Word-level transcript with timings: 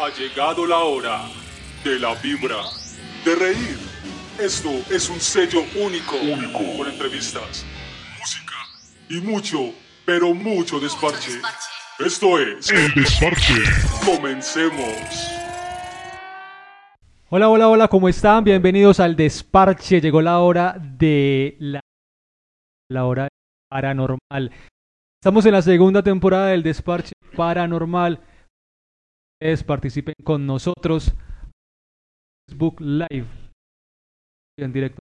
Ha 0.00 0.10
llegado 0.10 0.64
la 0.64 0.78
hora 0.78 1.22
de 1.82 1.98
la 1.98 2.14
vibra, 2.14 2.62
de 3.24 3.34
reír. 3.34 3.76
Esto 4.38 4.70
es 4.94 5.10
un 5.10 5.18
sello 5.18 5.64
único, 5.74 6.14
único, 6.14 6.60
con 6.76 6.86
entrevistas, 6.86 7.66
música 8.16 8.54
y 9.08 9.20
mucho, 9.20 9.74
pero 10.06 10.32
mucho 10.34 10.78
desparche. 10.78 11.40
Esto 11.98 12.38
es 12.38 12.70
El 12.70 12.94
Desparche. 12.94 13.54
Comencemos. 14.06 15.32
Hola, 17.30 17.48
hola, 17.48 17.66
hola, 17.66 17.88
¿cómo 17.88 18.08
están? 18.08 18.44
Bienvenidos 18.44 19.00
al 19.00 19.16
Desparche. 19.16 20.00
Llegó 20.00 20.22
la 20.22 20.38
hora 20.38 20.76
de 20.78 21.56
la, 21.58 21.80
la 22.88 23.04
hora 23.04 23.26
paranormal. 23.68 24.52
Estamos 25.20 25.44
en 25.44 25.52
la 25.52 25.62
segunda 25.62 26.04
temporada 26.04 26.46
del 26.46 26.62
Desparche 26.62 27.14
Paranormal. 27.34 28.22
Ustedes 29.40 29.62
participen 29.62 30.14
con 30.24 30.44
nosotros. 30.46 31.14
Facebook 32.48 32.80
Live. 32.80 33.26
En 34.58 34.72
directo. 34.72 34.98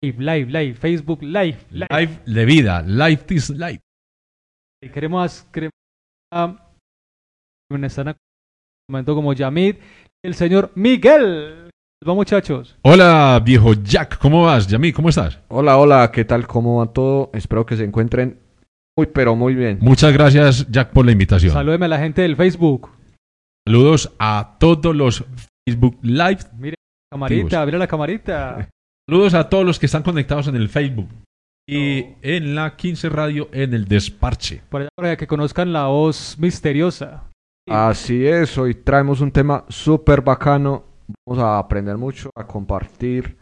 Live, 0.00 0.22
live, 0.22 0.46
live. 0.46 0.74
Facebook 0.74 1.20
Live. 1.22 1.58
Live. 1.70 1.88
Live 1.90 2.20
de 2.26 2.44
vida, 2.44 2.82
life 2.82 3.34
is 3.34 3.50
life. 3.50 3.80
Y 4.80 4.88
Queremos, 4.88 5.42
queremos 5.50 5.72
me 7.72 7.86
están 7.88 8.08
en 8.08 8.16
momento 8.88 9.16
como 9.16 9.32
Yamid, 9.32 9.76
el 10.24 10.34
señor 10.34 10.70
Miguel. 10.76 11.70
Vamos 12.04 12.16
muchachos. 12.18 12.76
Hola, 12.82 13.40
viejo 13.44 13.72
Jack, 13.72 14.18
¿cómo 14.18 14.44
vas? 14.44 14.68
Yami, 14.68 14.92
¿cómo 14.92 15.08
estás? 15.08 15.40
Hola, 15.48 15.78
hola, 15.78 16.12
¿qué 16.12 16.24
tal? 16.24 16.46
¿Cómo 16.46 16.76
va 16.76 16.92
todo? 16.92 17.30
Espero 17.32 17.66
que 17.66 17.76
se 17.76 17.82
encuentren 17.82 18.43
muy, 18.96 19.06
pero 19.06 19.34
muy 19.34 19.54
bien. 19.54 19.78
Muchas 19.80 20.12
gracias, 20.12 20.70
Jack, 20.70 20.90
por 20.90 21.04
la 21.04 21.12
invitación. 21.12 21.52
Salúdeme 21.52 21.86
a 21.86 21.88
la 21.88 21.98
gente 21.98 22.22
del 22.22 22.36
Facebook. 22.36 22.90
Saludos 23.66 24.12
a 24.18 24.56
todos 24.60 24.94
los 24.94 25.24
Facebook 25.66 25.98
Live. 26.02 26.38
Mire 26.58 26.76
la 26.78 27.16
camarita, 27.16 27.66
mira 27.66 27.78
la 27.78 27.86
camarita. 27.86 28.68
Saludos 29.08 29.34
a 29.34 29.48
todos 29.48 29.64
los 29.64 29.78
que 29.78 29.86
están 29.86 30.02
conectados 30.02 30.48
en 30.48 30.56
el 30.56 30.68
Facebook. 30.68 31.08
Y 31.66 32.06
en 32.22 32.54
la 32.54 32.76
15 32.76 33.08
Radio, 33.08 33.48
en 33.52 33.72
el 33.72 33.86
Desparche. 33.86 34.62
Por 34.68 34.82
allá 34.82 34.90
para 34.94 35.16
que 35.16 35.26
conozcan 35.26 35.72
la 35.72 35.86
voz 35.86 36.36
misteriosa. 36.38 37.24
Así 37.68 38.26
es, 38.26 38.58
hoy 38.58 38.74
traemos 38.74 39.22
un 39.22 39.32
tema 39.32 39.64
súper 39.68 40.20
bacano. 40.20 40.84
Vamos 41.26 41.42
a 41.42 41.58
aprender 41.58 41.96
mucho, 41.96 42.30
a 42.36 42.46
compartir, 42.46 43.38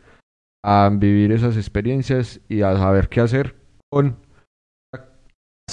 a 0.64 0.88
vivir 0.92 1.32
esas 1.32 1.56
experiencias 1.56 2.40
y 2.48 2.62
a 2.62 2.76
saber 2.76 3.08
qué 3.08 3.20
hacer 3.20 3.56
con... 3.90 4.16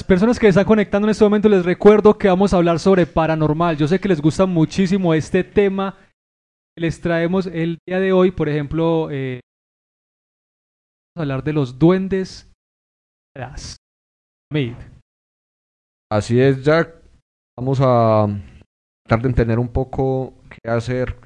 Personas 0.10 0.40
que 0.40 0.48
están 0.48 0.66
conectando 0.66 1.06
en 1.06 1.12
este 1.12 1.24
momento 1.24 1.48
les 1.50 1.64
recuerdo 1.64 2.18
que 2.18 2.28
vamos 2.28 2.52
a 2.52 2.58
hablar 2.58 2.80
sobre 2.80 3.06
paranormal. 3.06 3.78
Yo 3.78 3.88
sé 3.88 4.00
que 4.00 4.08
les 4.08 4.20
gusta 4.20 4.48
muchísimo 4.48 5.14
este 5.14 5.44
tema. 5.44 6.00
Les 6.76 7.00
traemos 7.00 7.46
el 7.46 7.78
día 7.88 8.00
de 8.00 8.12
hoy, 8.12 8.32
por 8.32 8.50
ejemplo, 8.50 9.12
eh, 9.12 9.40
vamos 11.14 11.18
a 11.18 11.22
hablar 11.22 11.44
de 11.44 11.54
los 11.54 11.78
duendes. 11.78 12.52
Así 16.12 16.42
es, 16.42 16.64
Jack. 16.64 17.04
Vamos 17.56 17.80
a 17.80 18.26
tratar 19.06 19.22
de 19.22 19.30
entender 19.30 19.60
un 19.60 19.72
poco 19.72 20.34
qué 20.50 20.72
hacer 20.72 21.20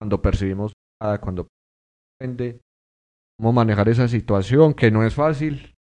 cuando 0.00 0.20
percibimos 0.20 0.72
nada, 1.00 1.20
cuando 1.20 1.46
depende, 2.18 2.58
cómo 3.38 3.52
manejar 3.52 3.88
esa 3.88 4.08
situación, 4.08 4.74
que 4.74 4.90
no 4.90 5.04
es 5.04 5.14
fácil. 5.14 5.75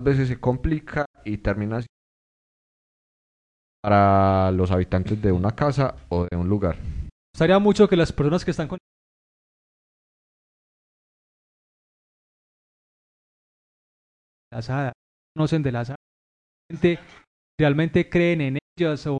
Veces 0.00 0.28
se 0.28 0.40
complica 0.40 1.04
y 1.24 1.38
termina 1.38 1.76
siendo 1.76 1.92
para 3.82 4.50
los 4.52 4.70
habitantes 4.70 5.20
de 5.20 5.32
una 5.32 5.54
casa 5.54 5.96
o 6.08 6.26
de 6.30 6.36
un 6.36 6.48
lugar. 6.48 6.76
Gustaría 7.34 7.58
mucho 7.58 7.88
que 7.88 7.96
las 7.96 8.12
personas 8.12 8.44
que 8.44 8.52
están 8.52 8.68
con 8.68 8.78
las 14.50 14.70
hadas 14.70 14.92
conocen 15.34 15.62
de 15.62 15.72
las 15.72 15.90
hadas, 15.90 16.98
realmente, 17.58 18.08
creen 18.08 18.40
en 18.40 18.58
ellas 18.78 19.06
o 19.06 19.18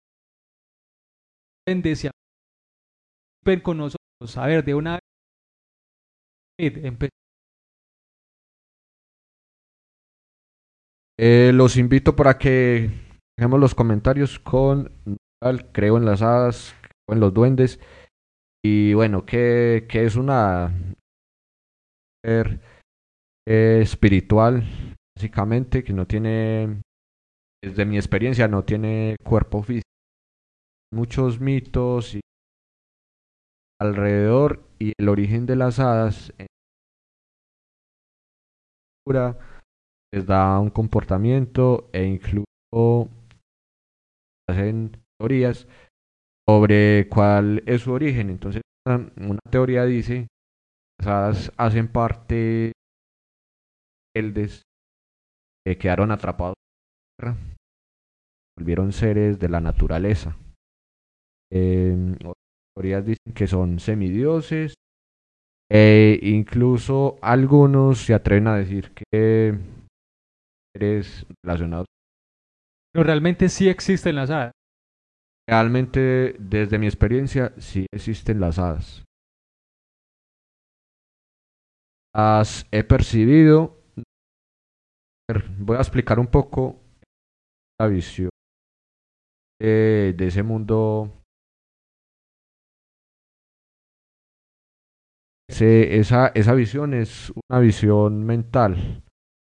ven 3.44 3.60
con 3.60 3.78
nosotros. 3.78 4.36
A 4.36 4.46
ver, 4.46 4.64
de 4.64 4.74
una 4.74 4.98
vez 6.58 6.74
empe- 6.74 7.08
Eh, 11.18 11.52
los 11.54 11.76
invito 11.76 12.16
para 12.16 12.38
que 12.38 12.90
dejemos 13.36 13.60
los 13.60 13.74
comentarios 13.74 14.38
con 14.38 14.90
creo 15.72 15.96
en 15.96 16.04
las 16.04 16.22
hadas, 16.22 16.74
creo 16.80 17.16
en 17.16 17.20
los 17.20 17.34
duendes. 17.34 17.80
Y 18.64 18.94
bueno, 18.94 19.26
¿qué, 19.26 19.86
qué 19.88 20.04
es 20.04 20.16
una 20.16 20.72
ser 22.24 22.60
eh, 23.48 23.80
espiritual 23.82 24.62
básicamente 25.16 25.82
que 25.82 25.92
no 25.92 26.06
tiene 26.06 26.80
desde 27.62 27.84
mi 27.84 27.96
experiencia 27.96 28.48
no 28.48 28.64
tiene 28.64 29.16
cuerpo 29.24 29.62
físico. 29.62 29.88
Muchos 30.92 31.40
mitos 31.40 32.14
y 32.14 32.20
alrededor 33.80 34.62
y 34.78 34.92
el 34.98 35.08
origen 35.08 35.46
de 35.46 35.56
las 35.56 35.78
hadas 35.78 36.32
en 36.38 36.46
la 36.46 36.46
cultura 39.04 39.51
les 40.12 40.26
da 40.26 40.58
un 40.60 40.70
comportamiento 40.70 41.88
e 41.92 42.04
incluso 42.04 43.08
hacen 44.48 44.92
teorías 45.18 45.66
sobre 46.48 47.08
cuál 47.08 47.62
es 47.66 47.82
su 47.82 47.92
origen. 47.92 48.30
Entonces, 48.30 48.62
una, 48.86 49.38
teoría 49.50 49.84
dice 49.84 50.28
que 51.00 51.08
hacen 51.56 51.88
parte 51.88 52.72
rebeldes 54.14 54.62
que 55.66 55.78
quedaron 55.78 56.10
atrapados 56.10 56.54
en 56.56 57.26
la 57.26 57.34
tierra, 57.34 57.56
volvieron 58.58 58.92
seres 58.92 59.38
de 59.38 59.48
la 59.48 59.60
naturaleza. 59.60 60.36
Eh, 61.50 62.14
otras 62.20 62.34
teorías 62.74 63.04
dicen 63.04 63.34
que 63.34 63.46
son 63.46 63.78
semidioses 63.78 64.74
e 65.70 66.18
incluso 66.22 67.16
algunos 67.22 67.98
se 68.04 68.14
atreven 68.14 68.48
a 68.48 68.56
decir 68.56 68.92
que 68.92 69.58
seres 70.74 71.26
relacionados. 71.44 71.86
pero 72.92 73.04
realmente 73.04 73.48
sí 73.48 73.68
existen 73.68 74.16
las 74.16 74.30
hadas. 74.30 74.52
Realmente, 75.48 76.36
desde 76.38 76.78
mi 76.78 76.86
experiencia, 76.86 77.52
sí 77.58 77.86
existen 77.92 78.40
las 78.40 78.58
hadas. 78.58 79.04
Las 82.14 82.66
he 82.70 82.84
percibido. 82.84 83.78
Voy 85.58 85.76
a 85.76 85.80
explicar 85.80 86.18
un 86.18 86.26
poco 86.26 86.80
la 87.80 87.86
visión 87.88 88.28
de, 89.60 90.14
de 90.16 90.26
ese 90.26 90.42
mundo. 90.42 91.22
Esa, 95.48 96.28
esa 96.28 96.54
visión 96.54 96.94
es 96.94 97.32
una 97.48 97.60
visión 97.60 98.24
mental, 98.24 99.04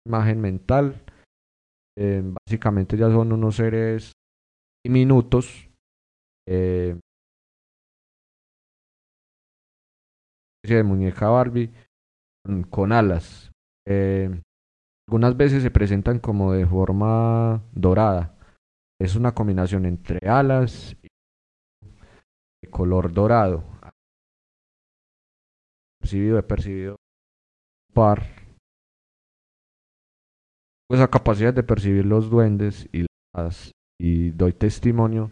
imagen 0.06 0.42
mental. 0.42 1.04
Eh, 1.98 2.24
básicamente 2.24 2.98
ya 2.98 3.10
son 3.10 3.34
unos 3.34 3.56
seres 3.56 4.14
diminutos 4.84 5.70
eh, 6.48 6.98
de 10.64 10.84
muñeca 10.84 11.30
Barbie 11.30 11.72
con, 12.70 12.92
alas. 12.92 13.52
Eh, 13.88 14.30
algunas 15.08 15.36
veces 15.36 15.64
se 15.64 15.72
presentan 15.72 16.20
como 16.20 16.54
de 16.54 16.66
forma 16.66 17.64
dorada. 17.74 18.38
Es 19.00 19.16
una 19.16 19.34
combinación 19.34 19.86
entre 19.86 20.28
alas 20.28 20.96
y 21.04 21.08
de 22.64 22.70
color 22.70 23.12
dorado. 23.12 23.64
Percibido, 26.00 26.40
he 26.40 26.44
percibido 26.44 26.96
par. 27.94 28.41
Pues 30.92 31.08
capacidad 31.08 31.54
de 31.54 31.64
percibir 31.64 32.06
los 32.06 32.30
duendes 32.30 32.90
y 32.92 33.06
las. 33.34 33.72
Y 33.98 34.32
doy 34.32 34.52
testimonio 34.52 35.32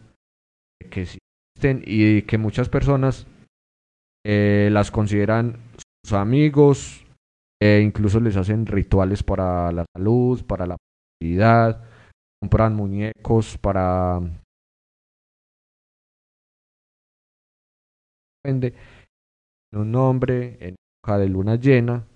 de 0.81 0.89
que 0.89 1.01
existen 1.01 1.83
y 1.85 2.21
que 2.21 2.37
muchas 2.37 2.69
personas 2.69 3.27
eh, 4.25 4.69
las 4.71 4.89
consideran 4.89 5.57
sus 6.05 6.13
amigos 6.13 7.05
e 7.61 7.81
incluso 7.81 8.21
les 8.21 8.37
hacen 8.37 8.67
rituales 8.67 9.21
para 9.21 9.73
la 9.73 9.83
salud, 9.93 10.45
para 10.45 10.65
la 10.65 10.77
prosperidad, 10.77 11.83
compran 12.41 12.73
muñecos 12.73 13.57
para 13.57 14.21
en 18.45 18.73
un 19.73 19.91
nombre 19.91 20.57
en 20.61 20.75
época 21.03 21.17
de 21.17 21.27
luna 21.27 21.57
llena 21.57 22.07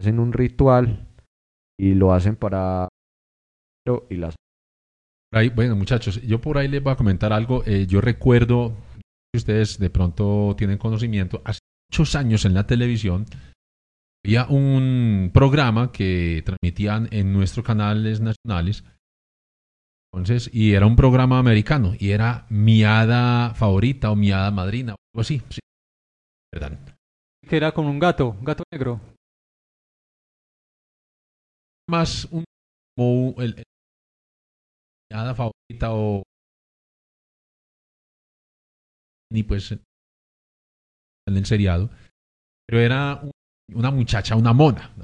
hacen 0.00 0.20
un 0.20 0.32
ritual 0.32 1.15
y 1.78 1.94
lo 1.94 2.12
hacen 2.12 2.36
para 2.36 2.88
y 4.10 4.16
las 4.16 4.34
Ahí, 5.32 5.48
bueno, 5.50 5.76
muchachos, 5.76 6.22
yo 6.22 6.40
por 6.40 6.56
ahí 6.56 6.68
les 6.68 6.82
voy 6.82 6.92
a 6.92 6.96
comentar 6.96 7.32
algo. 7.32 7.62
Eh, 7.66 7.86
yo 7.86 8.00
recuerdo, 8.00 8.76
si 9.34 9.38
ustedes 9.38 9.78
de 9.78 9.90
pronto 9.90 10.54
tienen 10.56 10.78
conocimiento, 10.78 11.42
hace 11.44 11.58
muchos 11.90 12.14
años 12.14 12.44
en 12.44 12.54
la 12.54 12.66
televisión 12.66 13.26
había 14.24 14.46
un 14.46 15.30
programa 15.34 15.92
que 15.92 16.42
transmitían 16.44 17.08
en 17.10 17.32
nuestros 17.32 17.66
canales 17.66 18.20
nacionales. 18.20 18.84
Entonces, 20.12 20.48
y 20.54 20.72
era 20.72 20.86
un 20.86 20.96
programa 20.96 21.38
americano, 21.38 21.92
y 21.98 22.10
era 22.10 22.46
mi 22.48 22.84
hada 22.84 23.52
favorita 23.54 24.10
o 24.10 24.16
mi 24.16 24.30
hada 24.30 24.50
madrina, 24.50 24.94
o 24.94 24.96
algo 25.12 25.20
así. 25.20 25.42
Sí. 25.50 25.60
¿Verdad? 26.52 26.78
Que 27.46 27.56
era 27.56 27.72
como 27.72 27.90
un 27.90 27.98
gato, 27.98 28.30
un 28.30 28.44
gato 28.44 28.64
negro. 28.72 29.00
Más 31.88 32.24
un, 32.26 32.44
como 32.96 33.34
el, 33.38 33.62
hada 35.12 35.34
favorita 35.34 35.92
o 35.92 36.22
ni 39.32 39.42
pues 39.42 39.72
el 41.28 41.44
seriado, 41.46 41.90
pero 42.68 42.80
era 42.82 43.20
un- 43.22 43.32
una 43.74 43.90
muchacha, 43.90 44.36
una 44.36 44.52
mona. 44.52 44.94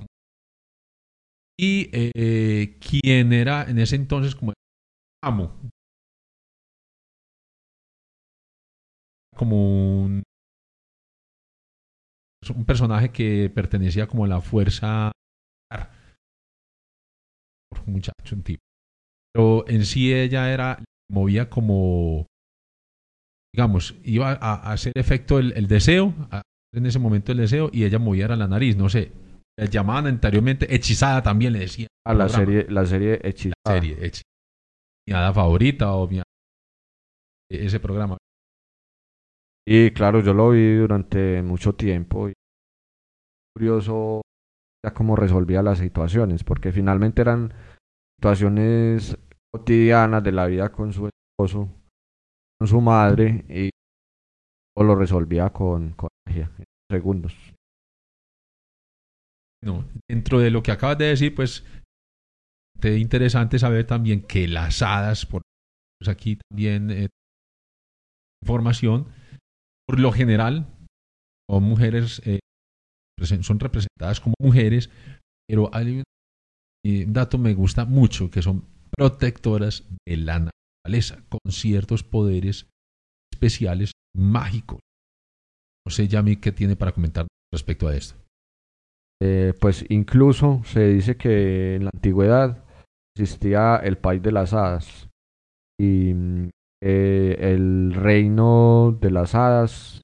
Y 1.59 1.91
eh, 1.93 2.79
quien 2.81 3.33
era 3.33 3.65
en 3.69 3.79
ese 3.79 3.97
entonces 3.97 4.35
como 4.35 4.53
el 4.53 4.57
amo, 5.23 5.61
como 9.37 10.03
un, 10.03 10.23
un 12.55 12.65
personaje 12.65 13.11
que 13.13 13.51
pertenecía 13.55 14.07
como 14.07 14.25
a 14.25 14.29
la 14.29 14.41
fuerza 14.41 15.13
un 17.87 17.93
muchacho, 17.95 18.35
un 18.35 18.43
tipo. 18.43 18.61
Pero 19.35 19.65
en 19.69 19.85
sí 19.85 20.13
ella 20.13 20.53
era, 20.53 20.83
movía 21.11 21.49
como, 21.51 22.27
digamos, 23.55 23.95
iba 24.05 24.33
a, 24.33 24.35
a 24.35 24.73
hacer 24.73 24.93
efecto 24.97 25.39
el, 25.39 25.53
el 25.57 25.67
deseo, 25.69 26.15
a- 26.31 26.43
en 26.75 26.87
ese 26.87 26.99
momento 26.99 27.33
el 27.33 27.39
deseo, 27.39 27.71
y 27.73 27.85
ella 27.85 27.99
movía 27.99 28.29
la 28.29 28.49
nariz, 28.49 28.77
no 28.77 28.89
sé. 28.89 29.13
La 29.59 29.67
llamaban 29.67 30.07
anteriormente 30.07 30.75
hechizada 30.75 31.23
también, 31.23 31.53
le 31.53 31.61
decían. 31.61 31.89
A 32.07 32.15
la 32.15 32.27
programa. 32.27 32.45
serie, 32.45 32.67
la 32.71 32.87
serie 32.87 33.21
hechizada. 33.23 33.55
serie, 33.67 33.97
hechi- 34.01 34.23
Mi 35.07 35.15
hada 35.15 35.33
favorita 35.33 35.93
o 35.95 36.09
mi 36.09 36.17
hada- 36.19 36.25
ese 37.51 37.79
programa. 37.81 38.17
Y 39.67 39.91
claro, 39.93 40.21
yo 40.21 40.33
lo 40.35 40.51
vi 40.51 40.75
durante 40.77 41.43
mucho 41.43 41.75
tiempo. 41.75 42.29
Y 42.29 42.33
curioso 43.55 44.23
ya 44.85 44.93
cómo 44.95 45.15
resolvía 45.15 45.63
las 45.63 45.79
situaciones, 45.79 46.43
porque 46.43 46.73
finalmente 46.73 47.21
eran 47.23 47.53
situaciones 48.23 49.19
cotidianas 49.53 50.23
de 50.23 50.31
la 50.31 50.47
vida 50.47 50.71
con 50.71 50.93
su 50.93 51.09
esposo, 51.09 51.69
con 52.57 52.69
su 52.69 52.81
madre, 52.81 53.45
y 53.49 53.71
lo 54.81 54.95
resolvía 54.95 55.51
con, 55.51 55.95
con 55.95 56.09
en 56.29 56.49
segundos. 56.89 57.35
No, 59.65 59.85
dentro 60.09 60.39
de 60.39 60.53
lo 60.53 60.63
que 60.63 60.71
acabas 60.71 60.99
de 60.99 61.07
decir, 61.07 61.35
pues 61.35 61.65
te 62.79 62.97
interesante 62.97 63.59
saber 63.59 63.89
también 63.89 64.23
que 64.23 64.47
las 64.47 64.83
hadas, 64.83 65.27
por 65.27 65.43
aquí 66.07 66.39
también 66.49 66.93
eh, 66.93 67.09
información, 68.41 69.09
por 69.85 69.99
lo 69.99 70.13
general 70.13 70.69
son 71.51 71.65
mujeres, 71.65 72.23
eh, 72.25 72.39
son 73.41 73.59
representadas 73.59 74.21
como 74.21 74.35
mujeres, 74.41 74.91
pero 75.49 75.69
hay 75.73 76.05
eh, 76.85 77.05
dato 77.09 77.39
me 77.39 77.55
gusta 77.55 77.85
mucho, 77.85 78.31
que 78.31 78.43
son 78.43 78.65
protectoras 78.97 79.85
de 80.07 80.17
la 80.17 80.51
naturaleza, 80.85 81.25
con 81.29 81.41
ciertos 81.51 82.03
poderes 82.03 82.67
especiales 83.33 83.93
mágicos. 84.17 84.81
No 85.87 85.91
sé, 85.91 86.09
Yami, 86.09 86.37
qué 86.37 86.53
tiene 86.53 86.77
para 86.77 86.93
comentar 86.93 87.27
respecto 87.53 87.89
a 87.89 87.97
esto. 87.97 88.17
Eh, 89.23 89.55
pues 89.61 89.85
incluso 89.89 90.63
se 90.65 90.89
dice 90.89 91.17
que 91.17 91.77
en 91.77 91.85
la 91.85 91.91
antigüedad 91.95 92.65
existía 93.17 93.77
el 93.77 93.97
país 93.99 94.23
de 94.23 94.33
las 94.33 94.53
hadas 94.53 95.09
y 95.81 96.13
mm, 96.13 96.51
eh, 96.83 97.37
el 97.39 97.95
reino 97.95 98.99
de 99.01 99.11
las 99.13 99.37
hadas 99.37 100.03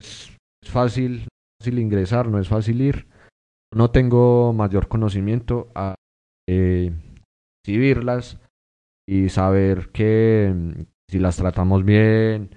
es 0.00 0.38
fácil, 0.70 1.26
fácil 1.60 1.78
ingresar, 1.80 2.28
no 2.28 2.38
es 2.38 2.48
fácil 2.48 2.80
ir. 2.80 3.11
No 3.74 3.90
tengo 3.90 4.52
mayor 4.52 4.88
conocimiento 4.88 5.70
a 5.74 5.94
eh, 6.48 6.92
exhibirlas 7.64 8.38
y 9.08 9.28
saber 9.30 9.90
que 9.92 10.52
mm, 10.54 10.82
si 11.08 11.18
las 11.18 11.36
tratamos 11.36 11.84
bien 11.84 12.50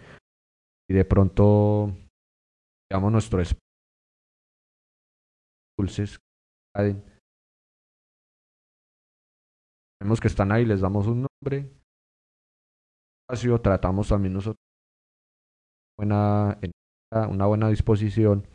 y 0.89 0.93
de 0.93 1.05
pronto 1.05 1.95
digamos 2.89 3.11
nuestro 3.11 3.41
dulces. 5.77 6.19
Vemos 10.01 10.19
que 10.19 10.27
están 10.27 10.51
ahí, 10.51 10.65
les 10.65 10.81
damos 10.81 11.07
un 11.07 11.25
nombre. 11.27 11.71
Tratamos 13.63 14.09
también 14.09 14.33
nosotros 14.33 14.61
buena 15.97 16.59
una 17.11 17.45
buena 17.45 17.69
disposición. 17.69 18.47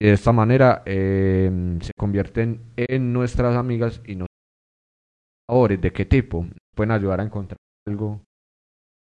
Y 0.00 0.06
de 0.06 0.12
esta 0.12 0.32
manera 0.32 0.82
eh, 0.86 1.50
se 1.80 1.92
convierten 1.98 2.72
en 2.76 3.12
nuestras 3.12 3.56
amigas 3.56 4.00
y 4.06 4.14
nos. 4.14 4.28
¿De 5.80 5.92
qué 5.92 6.04
tipo? 6.04 6.46
Pueden 6.74 6.92
ayudar 6.92 7.20
a 7.20 7.24
encontrar 7.24 7.56
algo. 7.86 8.20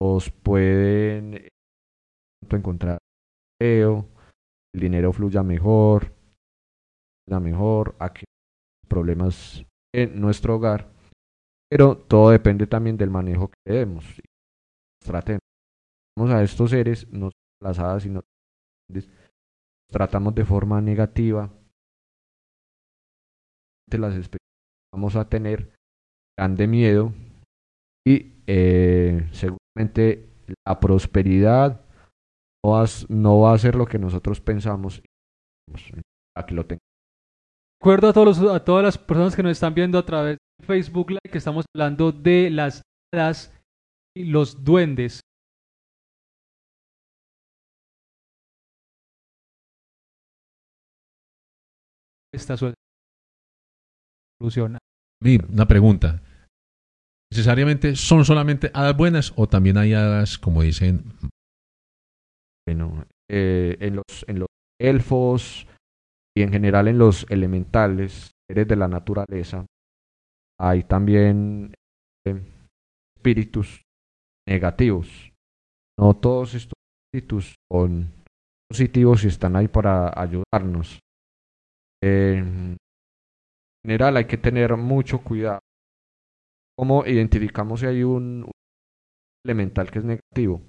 Os 0.01 0.31
pueden 0.31 1.35
eh, 1.35 1.49
encontrar 2.51 2.99
empleo, 3.61 4.09
el 4.75 4.81
dinero 4.81 5.13
fluya 5.13 5.43
mejor, 5.43 6.13
fluya 7.25 7.41
mejor, 7.41 7.97
a 7.99 8.13
que 8.13 8.25
problemas 8.89 9.65
en 9.95 10.21
nuestro 10.21 10.57
hogar. 10.57 10.93
Pero 11.71 11.97
todo 11.97 12.31
depende 12.31 12.67
también 12.67 12.97
del 12.97 13.11
manejo 13.11 13.49
que 13.49 13.73
demos. 13.73 14.05
Tratemos 15.03 15.41
a 16.29 16.43
estos 16.43 16.71
seres, 16.71 17.09
no 17.11 17.31
las 17.63 17.79
hadas, 17.79 18.03
sino 18.03 18.23
tratamos 19.91 20.35
de 20.35 20.45
forma 20.45 20.81
negativa. 20.81 21.51
Las 23.91 24.15
expectativas 24.15 24.41
que 24.41 24.97
vamos 24.97 25.17
a 25.17 25.29
tener 25.29 25.73
dan 26.39 26.57
de 26.57 26.67
miedo 26.67 27.13
y 28.07 28.33
eh, 28.47 29.29
seguramente 29.33 30.29
la 30.67 30.81
prosperidad 30.81 31.85
no 32.65 32.73
va, 32.73 32.83
a 32.83 32.87
no 33.09 33.41
va 33.41 33.53
a 33.55 33.59
ser 33.59 33.77
lo 33.77 33.87
que 33.87 33.99
nosotros 33.99 34.41
pensamos. 34.41 35.03
Aquí 36.37 36.55
lo 36.55 36.67
tengo. 36.67 36.81
Recuerdo 37.81 38.09
a, 38.09 38.13
todos 38.13 38.39
a 38.41 38.65
todas 38.65 38.83
las 38.83 38.99
personas 38.99 39.37
que 39.37 39.43
nos 39.43 39.53
están 39.53 39.75
viendo 39.75 39.99
a 39.99 40.07
través 40.07 40.39
de 40.59 40.67
Facebook 40.67 41.11
Live 41.11 41.31
que 41.31 41.39
estamos 41.39 41.67
hablando 41.75 42.13
de 42.13 42.51
las 42.51 42.83
hadas 43.13 43.55
y 44.17 44.25
los 44.25 44.65
duendes. 44.65 45.21
Esta 52.35 52.57
su- 52.57 52.75
solución. 54.41 54.79
Mi, 55.23 55.39
una 55.49 55.67
pregunta. 55.67 56.21
¿Necesariamente 57.31 57.97
son 57.97 58.25
solamente 58.25 58.71
hadas 58.75 58.97
buenas 58.97 59.33
o 59.37 59.49
también 59.49 59.79
hay 59.79 59.95
hadas, 59.95 60.39
como 60.39 60.63
dicen, 60.63 61.05
Bueno, 62.67 63.07
eh, 63.31 63.77
en 63.81 63.97
los, 63.97 64.25
en 64.27 64.39
los 64.41 64.49
elfos 64.81 65.67
y 66.37 66.43
en 66.43 66.51
general 66.51 66.89
en 66.89 66.99
los 66.99 67.27
elementales, 67.31 68.33
seres 68.49 68.67
de 68.69 68.77
la 68.77 68.89
naturaleza, 68.89 69.67
hay 70.59 70.85
también 70.85 71.75
eh, 72.27 72.43
espíritus 73.17 73.83
negativos. 74.49 75.33
No 75.99 76.15
todos 76.15 76.55
estos 76.55 76.75
espíritus 77.13 77.55
son 77.71 78.13
positivos 78.69 79.25
y 79.25 79.29
están 79.29 79.57
ahí 79.57 79.69
para 79.69 80.13
ayudarnos. 80.21 81.01
Eh, 82.07 82.37
en 82.37 82.77
general 83.83 84.19
hay 84.19 84.27
que 84.27 84.37
tener 84.37 84.77
mucho 84.77 85.25
cuidado. 85.25 85.61
¿Cómo 86.77 87.07
identificamos 87.07 87.81
si 87.81 87.87
hay 87.87 88.03
un, 88.03 88.51
elemental 89.43 89.91
que 89.91 90.01
es 90.01 90.05
negativo? 90.05 90.61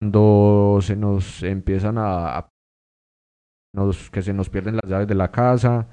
Cuando 0.00 0.78
se 0.80 0.94
nos 0.94 1.42
empiezan 1.42 1.96
a, 1.98 2.48
nos, 3.74 4.10
que 4.10 4.22
se 4.22 4.32
nos 4.32 4.48
pierden 4.48 4.76
las 4.76 4.88
llaves 4.88 5.08
de 5.08 5.16
la 5.16 5.32
casa, 5.32 5.88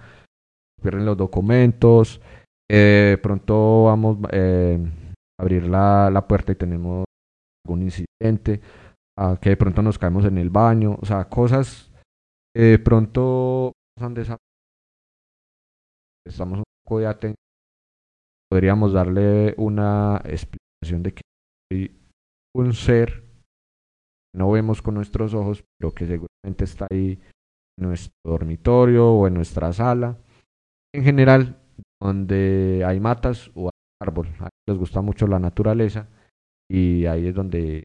pierden 0.80 1.06
los 1.06 1.18
documentos, 1.18 2.22
eh, 2.70 3.18
pronto 3.24 3.86
vamos 3.86 4.18
eh, 4.32 4.78
a 5.40 5.42
abrir 5.42 5.64
la, 5.64 6.12
la 6.12 6.28
puerta 6.28 6.52
y 6.52 6.56
tenemos 6.56 7.06
algún 7.66 7.82
incidente, 7.82 8.62
que 9.42 9.50
de 9.50 9.58
pronto 9.58 9.82
nos 9.82 9.98
caemos 9.98 10.26
en 10.26 10.38
el 10.38 10.52
baño, 10.52 10.98
o 11.02 11.06
sea, 11.06 11.28
cosas 11.30 11.92
de 12.56 12.78
pronto 12.80 13.72
pasan 13.96 14.14
estamos 16.28 16.60
un 16.60 16.64
poco 16.86 17.00
de 17.00 17.08
atención 17.08 17.36
podríamos 18.52 18.92
darle 18.92 19.56
una 19.58 20.22
explicación 20.26 21.04
de 21.04 21.14
que 21.14 21.22
hay 21.72 21.98
un 22.54 22.74
ser 22.74 23.22
que 23.22 24.38
no 24.38 24.52
vemos 24.52 24.82
con 24.82 24.96
nuestros 24.96 25.34
ojos, 25.34 25.64
pero 25.80 25.94
que 25.94 26.06
seguramente 26.06 26.66
está 26.66 26.86
ahí 26.92 27.18
en 27.80 27.88
nuestro 27.88 28.12
dormitorio 28.26 29.08
o 29.08 29.28
en 29.28 29.36
nuestra 29.36 29.72
sala. 29.72 30.18
En 30.94 31.04
general, 31.06 31.62
donde 32.02 32.84
hay 32.86 33.00
matas 33.00 33.50
o 33.56 33.68
hay 33.68 33.72
árbol, 34.02 34.28
a 34.40 34.50
ellos 34.50 34.68
les 34.68 34.78
gusta 34.78 35.00
mucho 35.00 35.28
la 35.28 35.40
naturaleza 35.40 36.10
y 36.70 37.06
ahí 37.06 37.28
es 37.28 37.36
donde 37.36 37.84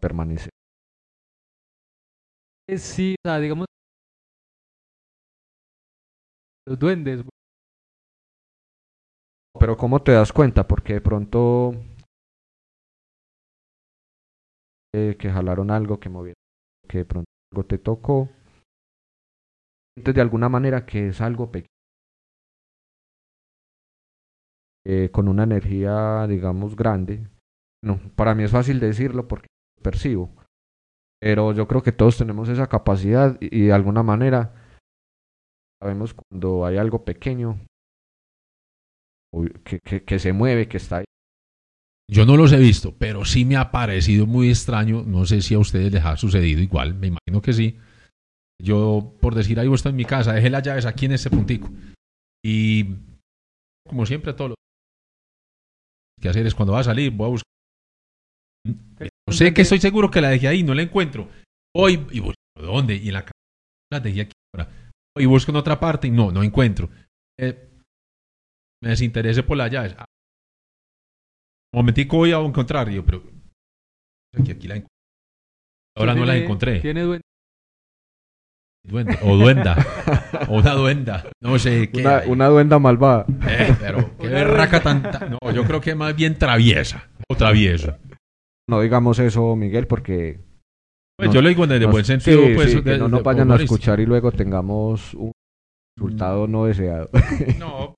permanece. 0.00 0.50
Sí, 2.76 3.14
digamos, 3.24 3.66
los 6.70 6.78
duendes. 6.78 7.24
Pero 9.58 9.76
¿cómo 9.76 10.02
te 10.02 10.12
das 10.12 10.32
cuenta? 10.32 10.66
Porque 10.68 10.94
de 10.94 11.00
pronto 11.00 11.72
eh, 14.94 15.16
que 15.18 15.30
jalaron 15.30 15.72
algo, 15.72 15.98
que 15.98 16.08
movieron, 16.08 16.40
que 16.88 16.98
de 16.98 17.04
pronto 17.04 17.28
algo 17.52 17.66
te 17.66 17.78
tocó. 17.78 18.28
Sientes 19.96 20.14
de 20.14 20.20
alguna 20.20 20.48
manera 20.48 20.86
que 20.86 21.08
es 21.08 21.20
algo 21.20 21.50
pequeño. 21.50 21.66
eh, 24.86 25.10
con 25.12 25.28
una 25.28 25.42
energía, 25.42 26.26
digamos, 26.26 26.74
grande. 26.74 27.28
No, 27.84 28.00
para 28.16 28.34
mí 28.34 28.44
es 28.44 28.50
fácil 28.50 28.80
decirlo 28.80 29.28
porque 29.28 29.48
percibo. 29.82 30.30
Pero 31.20 31.52
yo 31.52 31.68
creo 31.68 31.82
que 31.82 31.92
todos 31.92 32.16
tenemos 32.16 32.48
esa 32.48 32.68
capacidad 32.68 33.36
y 33.40 33.66
de 33.66 33.72
alguna 33.74 34.02
manera 34.02 34.59
sabemos 35.80 36.14
cuando 36.14 36.66
hay 36.66 36.76
algo 36.76 37.04
pequeño 37.04 37.58
que, 39.64 39.80
que, 39.80 40.04
que 40.04 40.18
se 40.18 40.32
mueve, 40.32 40.68
que 40.68 40.76
está 40.76 40.98
ahí. 40.98 41.04
Yo 42.10 42.26
no 42.26 42.36
los 42.36 42.52
he 42.52 42.58
visto, 42.58 42.92
pero 42.98 43.24
sí 43.24 43.44
me 43.44 43.56
ha 43.56 43.70
parecido 43.70 44.26
muy 44.26 44.48
extraño. 44.48 45.04
No 45.04 45.26
sé 45.26 45.42
si 45.42 45.54
a 45.54 45.60
ustedes 45.60 45.92
les 45.92 46.04
ha 46.04 46.16
sucedido 46.16 46.60
igual, 46.60 46.94
me 46.94 47.06
imagino 47.06 47.40
que 47.40 47.52
sí. 47.52 47.78
Yo, 48.60 49.14
por 49.20 49.34
decir 49.34 49.58
algo, 49.60 49.74
estoy 49.74 49.90
en 49.90 49.96
mi 49.96 50.04
casa, 50.04 50.32
dejé 50.32 50.50
las 50.50 50.62
llaves 50.62 50.86
aquí 50.86 51.06
en 51.06 51.12
este 51.12 51.30
puntico. 51.30 51.70
Y, 52.44 52.96
como 53.88 54.04
siempre, 54.06 54.34
todo 54.34 54.48
lo 54.48 54.54
que 56.20 56.28
hacer 56.28 56.46
es 56.46 56.54
cuando 56.54 56.72
va 56.72 56.80
a 56.80 56.84
salir, 56.84 57.12
voy 57.12 57.26
a 57.26 57.30
buscar. 57.30 57.46
Yo 59.28 59.32
sé 59.32 59.54
que 59.54 59.62
estoy 59.62 59.78
seguro 59.78 60.10
que 60.10 60.20
la 60.20 60.30
dejé 60.30 60.48
ahí, 60.48 60.62
no 60.62 60.74
la 60.74 60.82
encuentro. 60.82 61.28
Voy 61.74 62.06
y 62.10 62.20
busco, 62.20 62.34
¿dónde? 62.56 62.96
Y 62.96 63.08
en 63.08 63.14
la 63.14 63.22
casa 63.22 63.38
la 63.92 64.00
dejé 64.00 64.22
aquí 64.22 64.32
ahora. 64.52 64.89
Y 65.20 65.26
busco 65.26 65.50
en 65.52 65.56
otra 65.56 65.78
parte 65.78 66.08
y 66.08 66.10
no, 66.10 66.30
no 66.32 66.42
encuentro. 66.42 66.88
Eh, 67.38 67.68
me 68.82 68.90
desinterese 68.90 69.42
por 69.42 69.56
las 69.56 69.70
llaves. 69.70 69.94
Ah, 69.98 70.04
un 71.72 71.78
momentico 71.78 72.16
voy 72.18 72.32
a 72.32 72.38
encontrar. 72.38 72.88
Yo, 72.90 73.04
pero 73.04 73.22
aquí, 74.38 74.50
aquí 74.50 74.68
la 74.68 74.76
encontré. 74.76 74.94
Ahora 75.96 76.14
no 76.14 76.24
la 76.24 76.36
encontré. 76.36 76.80
Tiene 76.80 77.02
duendes. 77.02 77.22
Duende, 78.82 79.18
o 79.22 79.36
duenda. 79.36 79.76
o 80.48 80.56
una 80.58 80.72
duenda. 80.72 81.30
No 81.42 81.58
sé 81.58 81.90
qué. 81.90 82.02
Una, 82.26 82.46
duenda 82.48 82.78
malvada. 82.78 83.26
Eh, 83.46 83.76
pero 83.78 84.16
qué 84.18 84.28
berraca 84.28 84.82
tan, 84.82 85.02
tan- 85.02 85.30
No, 85.32 85.52
yo 85.52 85.64
creo 85.64 85.80
que 85.82 85.94
más 85.94 86.16
bien 86.16 86.38
traviesa. 86.38 87.10
O 87.28 87.36
travieso. 87.36 87.98
No 88.68 88.80
digamos 88.80 89.18
eso, 89.18 89.54
Miguel, 89.54 89.86
porque 89.86 90.40
Pues 91.20 91.28
No, 91.28 91.34
yo 91.34 91.42
lo 91.42 91.48
digo 91.50 91.66
desde 91.66 91.84
nos- 91.84 91.92
buen 91.92 92.04
sentido. 92.04 92.46
sí, 92.46 92.54
pues, 92.54 92.72
sí, 92.72 92.82
que 92.82 92.90
de- 92.90 92.98
no 92.98 93.08
nos 93.08 93.22
vayan 93.22 93.50
a 93.52 93.56
escuchar 93.56 94.00
y 94.00 94.06
luego 94.06 94.32
tengamos 94.32 95.12
un 95.14 95.32
resultado 95.98 96.46
no 96.46 96.64
deseado. 96.64 97.10
No. 97.60 97.94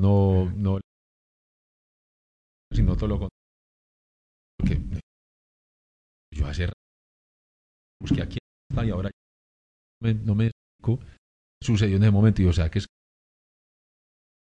No, 0.00 0.52
no. 0.54 0.78
Sino 2.72 2.94
todo 2.94 3.08
lo 3.08 3.14
contrario. 3.18 3.30
Porque 4.58 5.00
yo 6.34 6.46
hace 6.46 6.66
rato 6.66 6.78
busqué 8.00 8.22
aquí 8.22 8.38
está 8.70 8.84
y 8.84 8.90
ahora 8.90 9.10
me- 10.02 10.14
no 10.14 10.34
me 10.36 10.50
explico 10.52 10.98
qué 11.04 11.66
sucedió 11.66 11.96
en 11.96 12.02
ese 12.04 12.12
momento. 12.12 12.42
Y 12.42 12.46
o 12.46 12.52
sea 12.52 12.70
que 12.70 12.78
es 12.80 12.86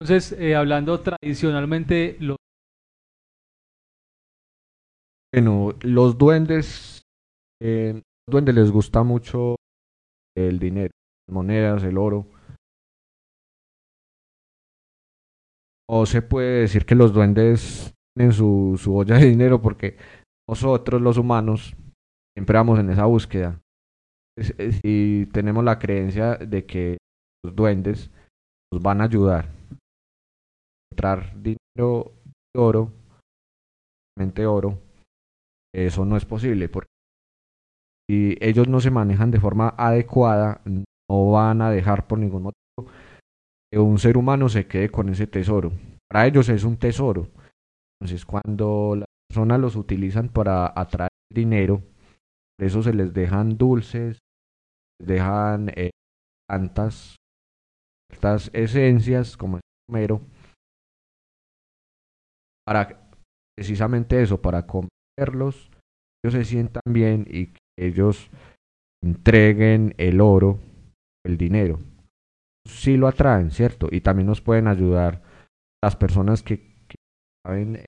Entonces, 0.03 0.39
eh, 0.39 0.55
hablando 0.57 1.01
tradicionalmente, 1.01 2.17
los 2.21 2.37
Bueno, 5.33 5.75
los 5.83 6.17
duendes, 6.19 6.98
eh, 7.61 7.95
los 7.95 8.33
duendes 8.33 8.55
les 8.55 8.71
gusta 8.71 9.03
mucho 9.03 9.57
el 10.37 10.59
dinero, 10.59 10.93
las 11.27 11.35
monedas, 11.35 11.83
el 11.83 11.99
oro. 11.99 12.27
O 15.91 16.07
se 16.07 16.23
puede 16.23 16.61
decir 16.61 16.85
que 16.85 16.95
los 16.95 17.13
duendes 17.13 17.95
tienen 18.15 18.33
su, 18.33 18.79
olla 18.89 19.17
de 19.17 19.27
dinero 19.27 19.63
porque 19.63 19.97
nosotros 20.49 21.01
los 21.01 21.17
humanos 21.17 21.75
siempre 22.37 22.59
vamos 22.59 22.79
en 22.79 22.91
esa 22.91 23.07
búsqueda. 23.07 23.61
Y 24.83 25.27
tenemos 25.27 25.65
la 25.65 25.79
creencia 25.79 26.37
de 26.37 26.65
que 26.65 26.99
los 27.45 27.57
duendes 27.57 28.11
nos 28.73 28.83
van 28.83 29.01
a 29.01 29.05
ayudar 29.05 29.47
a 29.47 29.77
encontrar 30.93 31.43
dinero 31.43 32.13
y 32.55 32.59
oro, 32.59 32.93
mente 34.17 34.47
oro, 34.47 34.79
eso 35.75 36.05
no 36.05 36.17
es 36.17 36.25
posible 36.25 36.69
porque 36.69 36.98
si 38.09 38.37
ellos 38.41 38.69
no 38.69 38.81
se 38.81 38.91
manejan 38.91 39.31
de 39.31 39.41
forma 39.41 39.75
adecuada, 39.77 40.63
no 40.65 41.31
van 41.31 41.63
a 41.63 41.71
dejar 41.71 42.07
por 42.07 42.19
ningún 42.19 42.45
motivo 42.45 42.93
que 43.71 43.79
un 43.79 43.99
ser 43.99 44.17
humano 44.17 44.49
se 44.49 44.67
quede 44.67 44.89
con 44.89 45.09
ese 45.11 45.27
tesoro. 45.27 45.73
Para 46.11 46.27
ellos 46.27 46.49
es 46.49 46.65
un 46.65 46.79
tesoro. 46.79 47.29
Entonces, 48.01 48.25
cuando 48.25 48.97
las 48.97 49.07
personas 49.29 49.61
los 49.61 49.77
utilizan 49.77 50.29
para 50.29 50.73
atraer 50.75 51.11
dinero, 51.31 51.83
por 52.57 52.67
eso 52.67 52.83
se 52.83 52.95
les 52.95 53.13
dejan 53.13 53.59
dulces, 53.59 54.19
les 55.01 55.09
dejan 55.09 55.69
eh, 55.77 55.91
plantas, 56.49 57.17
ciertas 58.11 58.51
esencias 58.55 59.37
como 59.37 59.57
el 59.57 59.63
romero, 59.89 60.23
para 62.67 63.11
precisamente 63.57 64.23
eso, 64.23 64.41
para 64.41 64.67
convencerlos, 64.67 65.71
ellos 66.25 66.35
se 66.35 66.45
sientan 66.45 66.83
bien 66.87 67.27
y 67.29 67.53
ellos 67.79 68.31
entreguen 69.03 69.95
el 69.99 70.21
oro, 70.21 70.59
el 71.25 71.39
dinero. 71.39 71.79
Sí 72.67 72.97
lo 72.97 73.09
atraen, 73.09 73.51
¿cierto? 73.51 73.89
Y 73.91 74.01
también 74.01 74.27
nos 74.27 74.41
pueden 74.41 74.69
ayudar 74.69 75.23
las 75.83 75.97
personas 75.97 76.43
que, 76.43 76.77
saben 77.47 77.85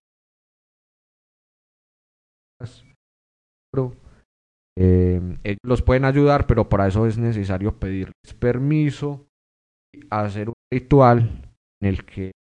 eh, 4.79 5.21
ellos 5.45 5.59
los 5.63 5.83
pueden 5.83 6.05
ayudar, 6.05 6.47
pero 6.47 6.69
para 6.69 6.87
eso 6.87 7.07
es 7.07 7.19
necesario 7.19 7.79
pedirles 7.79 8.15
permiso 8.39 9.27
y 9.95 10.01
hacer 10.11 10.49
un 10.49 10.55
ritual 10.73 11.53
en 11.83 11.89
el 11.89 12.05
que 12.05 12.33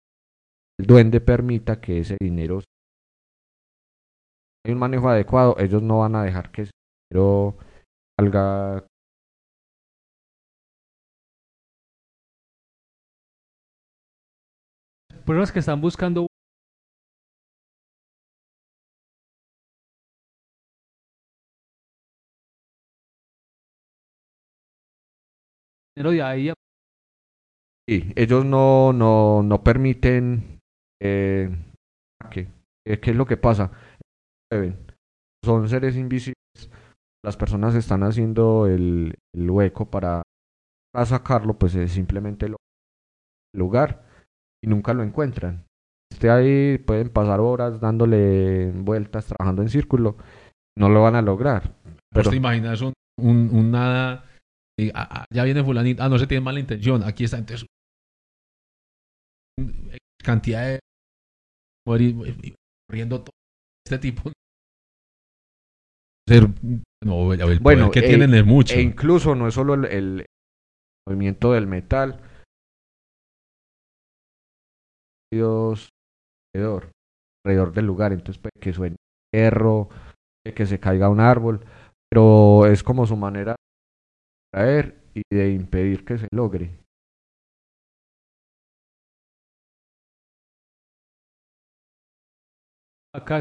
el 0.79 0.87
duende 0.87 1.21
permita 1.21 1.81
que 1.81 1.99
ese 1.99 2.17
dinero 2.21 2.61
hay 4.65 4.73
un 4.73 4.79
manejo 4.79 5.09
adecuado, 5.09 5.57
ellos 5.59 5.83
no 5.83 6.01
van 6.01 6.15
a 6.17 6.23
dejar 6.23 6.51
que 6.51 6.63
ese 6.63 6.73
dinero 7.11 7.57
salga 8.19 8.87
personas 15.25 15.53
que 15.53 15.59
están 15.59 15.81
buscando 15.81 16.27
de 25.97 26.23
ahí 26.23 26.53
Sí, 27.89 28.13
ellos 28.15 28.45
no, 28.45 28.93
no, 28.93 29.43
no 29.43 29.65
permiten 29.65 30.61
eh, 31.03 31.51
que, 32.31 32.47
eh, 32.87 33.01
¿qué 33.01 33.11
es 33.11 33.17
lo 33.17 33.27
que 33.27 33.37
pasa? 33.37 33.73
Son 35.45 35.69
seres 35.69 35.97
invisibles. 35.97 36.40
Las 37.25 37.37
personas 37.37 37.75
están 37.75 38.03
haciendo 38.03 38.67
el, 38.67 39.15
el 39.35 39.51
hueco 39.51 39.91
para, 39.91 40.23
para 40.93 41.07
sacarlo, 41.07 41.59
pues 41.59 41.75
es 41.75 41.93
simplemente 41.93 42.49
lo 42.49 42.57
el 43.55 43.59
lugar 43.59 44.07
y 44.65 44.69
nunca 44.69 44.95
lo 44.95 45.03
encuentran. 45.03 45.67
Esté 46.13 46.31
ahí, 46.31 46.79
pueden 46.79 47.11
pasar 47.11 47.41
horas 47.41 47.81
dándole 47.81 48.71
vueltas, 48.73 49.27
trabajando 49.27 49.63
en 49.63 49.69
círculo, 49.69 50.17
no 50.79 50.89
lo 50.89 51.03
van 51.03 51.17
a 51.17 51.23
lograr. 51.23 51.75
¿Vos 51.85 51.99
Pero 52.13 52.31
te 52.31 52.37
imaginas 52.37 52.81
un, 52.81 52.93
un, 53.19 53.51
un 53.53 53.71
nada? 53.71 54.25
y, 54.79 54.89
ah, 54.91 55.09
ah, 55.11 55.25
ya 55.33 55.45
viene 55.45 55.63
fulanito. 55.63 56.03
Ah, 56.03 56.09
no 56.09 56.19
se 56.19 56.27
tiene 56.27 56.45
mala 56.45 56.59
intención. 56.61 57.03
Aquí 57.03 57.25
está. 57.25 57.39
Entonces, 57.39 57.67
un- 59.59 59.91
cantidad 60.25 60.67
de. 60.67 60.81
morir, 61.87 62.17
corriendo 62.89 63.21
todo 63.21 63.33
este 63.87 63.99
tipo. 63.99 64.31
Ser, 66.31 66.47
no, 67.05 67.33
el 67.33 67.41
poder 67.41 67.61
Bueno, 67.61 67.91
que 67.91 67.99
e- 67.99 68.07
tienen 68.07 68.35
es 68.35 68.47
mucho. 68.47 68.77
E 68.77 68.83
incluso 68.83 69.35
no 69.35 69.49
es 69.49 69.55
solo 69.55 69.75
el, 69.75 69.85
el 69.87 70.27
movimiento 71.05 71.55
del 71.55 71.67
metal. 71.67 72.21
Dios 75.33 75.89
alrededor, 76.55 76.93
alrededor 77.45 77.73
del 77.73 77.87
lugar. 77.87 78.13
Entonces 78.13 78.41
puede 78.41 78.53
que 78.61 78.73
suene 78.73 78.95
hierro, 79.35 79.89
que 80.55 80.67
se 80.67 80.79
caiga 80.79 81.09
un 81.09 81.19
árbol, 81.19 81.65
pero 82.09 82.67
es 82.67 82.85
como 82.85 83.07
su 83.09 83.17
manera 83.17 83.57
de 83.57 83.57
traer 84.55 85.03
y 85.15 85.23
de 85.35 85.53
impedir 85.53 86.05
que 86.05 86.17
se 86.17 86.29
logre. 86.33 86.79
Acá 93.13 93.41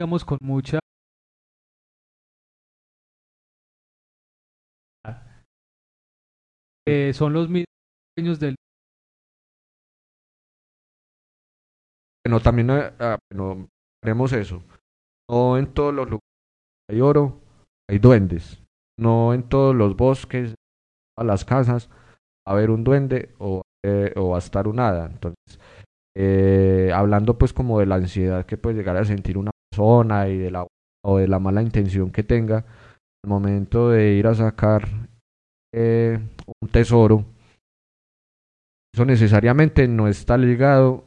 estamos 0.00 0.24
con 0.24 0.38
mucha 0.40 0.78
eh, 6.88 7.12
son 7.12 7.34
los 7.34 7.50
mismos 7.50 8.40
del 8.40 8.54
Bueno, 12.24 12.40
también 12.40 12.70
eh, 12.70 12.90
ah, 12.98 13.18
bueno, 13.30 13.68
haremos 14.02 14.32
eso. 14.32 14.62
No 15.28 15.58
en 15.58 15.74
todos 15.74 15.92
los 15.92 16.06
lugares 16.06 16.20
hay 16.88 17.02
oro, 17.02 17.42
hay 17.86 17.98
duendes. 17.98 18.62
No 18.98 19.34
en 19.34 19.46
todos 19.50 19.74
los 19.74 19.96
bosques, 19.96 20.54
a 21.18 21.24
las 21.24 21.44
casas, 21.44 21.90
va 21.90 21.96
a 22.46 22.50
haber 22.52 22.70
un 22.70 22.84
duende 22.84 23.34
o, 23.38 23.60
eh, 23.84 24.14
o 24.16 24.30
va 24.30 24.36
a 24.36 24.38
estar 24.38 24.66
un 24.66 24.80
hada. 24.80 25.06
Entonces, 25.06 25.60
eh, 26.16 26.90
hablando 26.94 27.36
pues 27.36 27.52
como 27.52 27.80
de 27.80 27.86
la 27.86 27.96
ansiedad 27.96 28.46
que 28.46 28.56
puede 28.56 28.76
llegar 28.76 28.96
a 28.96 29.04
sentir 29.04 29.36
una 29.36 29.50
persona 29.70 30.28
y 30.28 30.38
de 30.38 30.50
la 30.50 30.66
o 31.04 31.18
de 31.18 31.28
la 31.28 31.38
mala 31.38 31.62
intención 31.62 32.10
que 32.10 32.22
tenga 32.22 32.64
al 33.24 33.28
momento 33.28 33.90
de 33.90 34.14
ir 34.14 34.26
a 34.26 34.34
sacar 34.34 34.88
eh, 35.74 36.18
un 36.60 36.68
tesoro 36.68 37.24
eso 38.94 39.04
necesariamente 39.04 39.86
no 39.86 40.08
está 40.08 40.36
ligado 40.36 41.04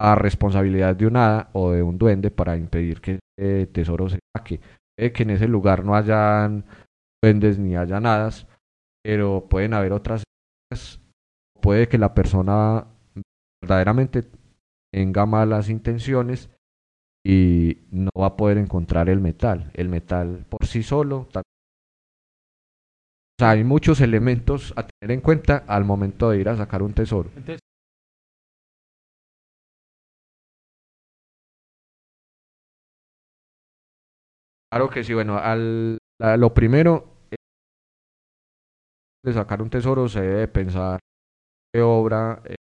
a 0.00 0.14
responsabilidad 0.14 0.96
de 0.96 1.06
un 1.06 1.16
hada 1.16 1.50
o 1.52 1.70
de 1.70 1.82
un 1.82 1.98
duende 1.98 2.30
para 2.30 2.56
impedir 2.56 3.00
que 3.00 3.18
ese 3.38 3.66
tesoro 3.66 4.08
se 4.08 4.18
saque. 4.36 4.60
Puede 4.96 5.12
que 5.12 5.22
en 5.22 5.30
ese 5.30 5.46
lugar 5.46 5.84
no 5.84 5.94
hayan 5.94 6.64
duendes 7.22 7.58
ni 7.58 7.76
hayan 7.76 8.06
hadas 8.06 8.46
pero 9.06 9.46
pueden 9.48 9.72
haber 9.72 9.92
otras 9.92 10.24
puede 11.62 11.86
que 11.86 11.96
la 11.96 12.12
persona 12.12 12.88
verdaderamente 13.62 14.24
tenga 14.92 15.26
malas 15.26 15.68
intenciones 15.68 16.50
y 17.28 17.78
no 17.90 18.10
va 18.16 18.26
a 18.28 18.36
poder 18.36 18.56
encontrar 18.56 19.08
el 19.08 19.18
metal. 19.18 19.72
El 19.74 19.88
metal 19.88 20.46
por 20.48 20.64
sí 20.64 20.84
solo. 20.84 21.26
O 21.34 21.42
sea, 23.40 23.50
hay 23.50 23.64
muchos 23.64 24.00
elementos 24.00 24.72
a 24.76 24.86
tener 24.86 25.16
en 25.16 25.20
cuenta 25.22 25.64
al 25.66 25.84
momento 25.84 26.30
de 26.30 26.38
ir 26.38 26.48
a 26.48 26.56
sacar 26.56 26.84
un 26.84 26.92
tesoro. 26.94 27.28
Entonces, 27.36 27.58
Claro 34.70 34.88
que 34.90 35.02
sí, 35.02 35.12
bueno, 35.14 35.36
al, 35.38 35.98
a 36.20 36.36
lo 36.36 36.54
primero 36.54 37.22
eh, 37.32 37.36
de 39.24 39.32
sacar 39.32 39.62
un 39.62 39.70
tesoro 39.70 40.08
se 40.08 40.20
debe 40.20 40.48
pensar 40.48 41.00
qué 41.72 41.82
obra, 41.82 42.42
eh, 42.44 42.54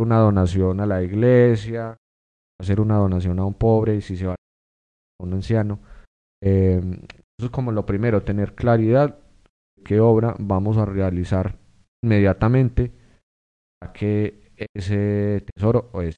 una 0.00 0.18
donación 0.18 0.80
a 0.80 0.86
la 0.86 1.02
iglesia, 1.02 1.96
hacer 2.60 2.80
una 2.80 2.96
donación 2.96 3.38
a 3.38 3.44
un 3.44 3.54
pobre 3.54 3.96
y 3.96 4.00
si 4.00 4.16
se 4.16 4.26
va 4.26 4.34
a 4.34 5.24
un 5.24 5.34
anciano. 5.34 5.80
Eh, 6.42 6.80
eso 7.38 7.46
es 7.46 7.50
como 7.50 7.72
lo 7.72 7.86
primero, 7.86 8.22
tener 8.22 8.54
claridad 8.54 9.18
de 9.76 9.84
qué 9.84 10.00
obra 10.00 10.34
vamos 10.38 10.76
a 10.76 10.84
realizar 10.84 11.58
inmediatamente 12.02 12.92
para 13.80 13.92
que 13.92 14.52
ese 14.74 15.44
tesoro 15.54 15.90
o 15.92 16.02
es. 16.02 16.16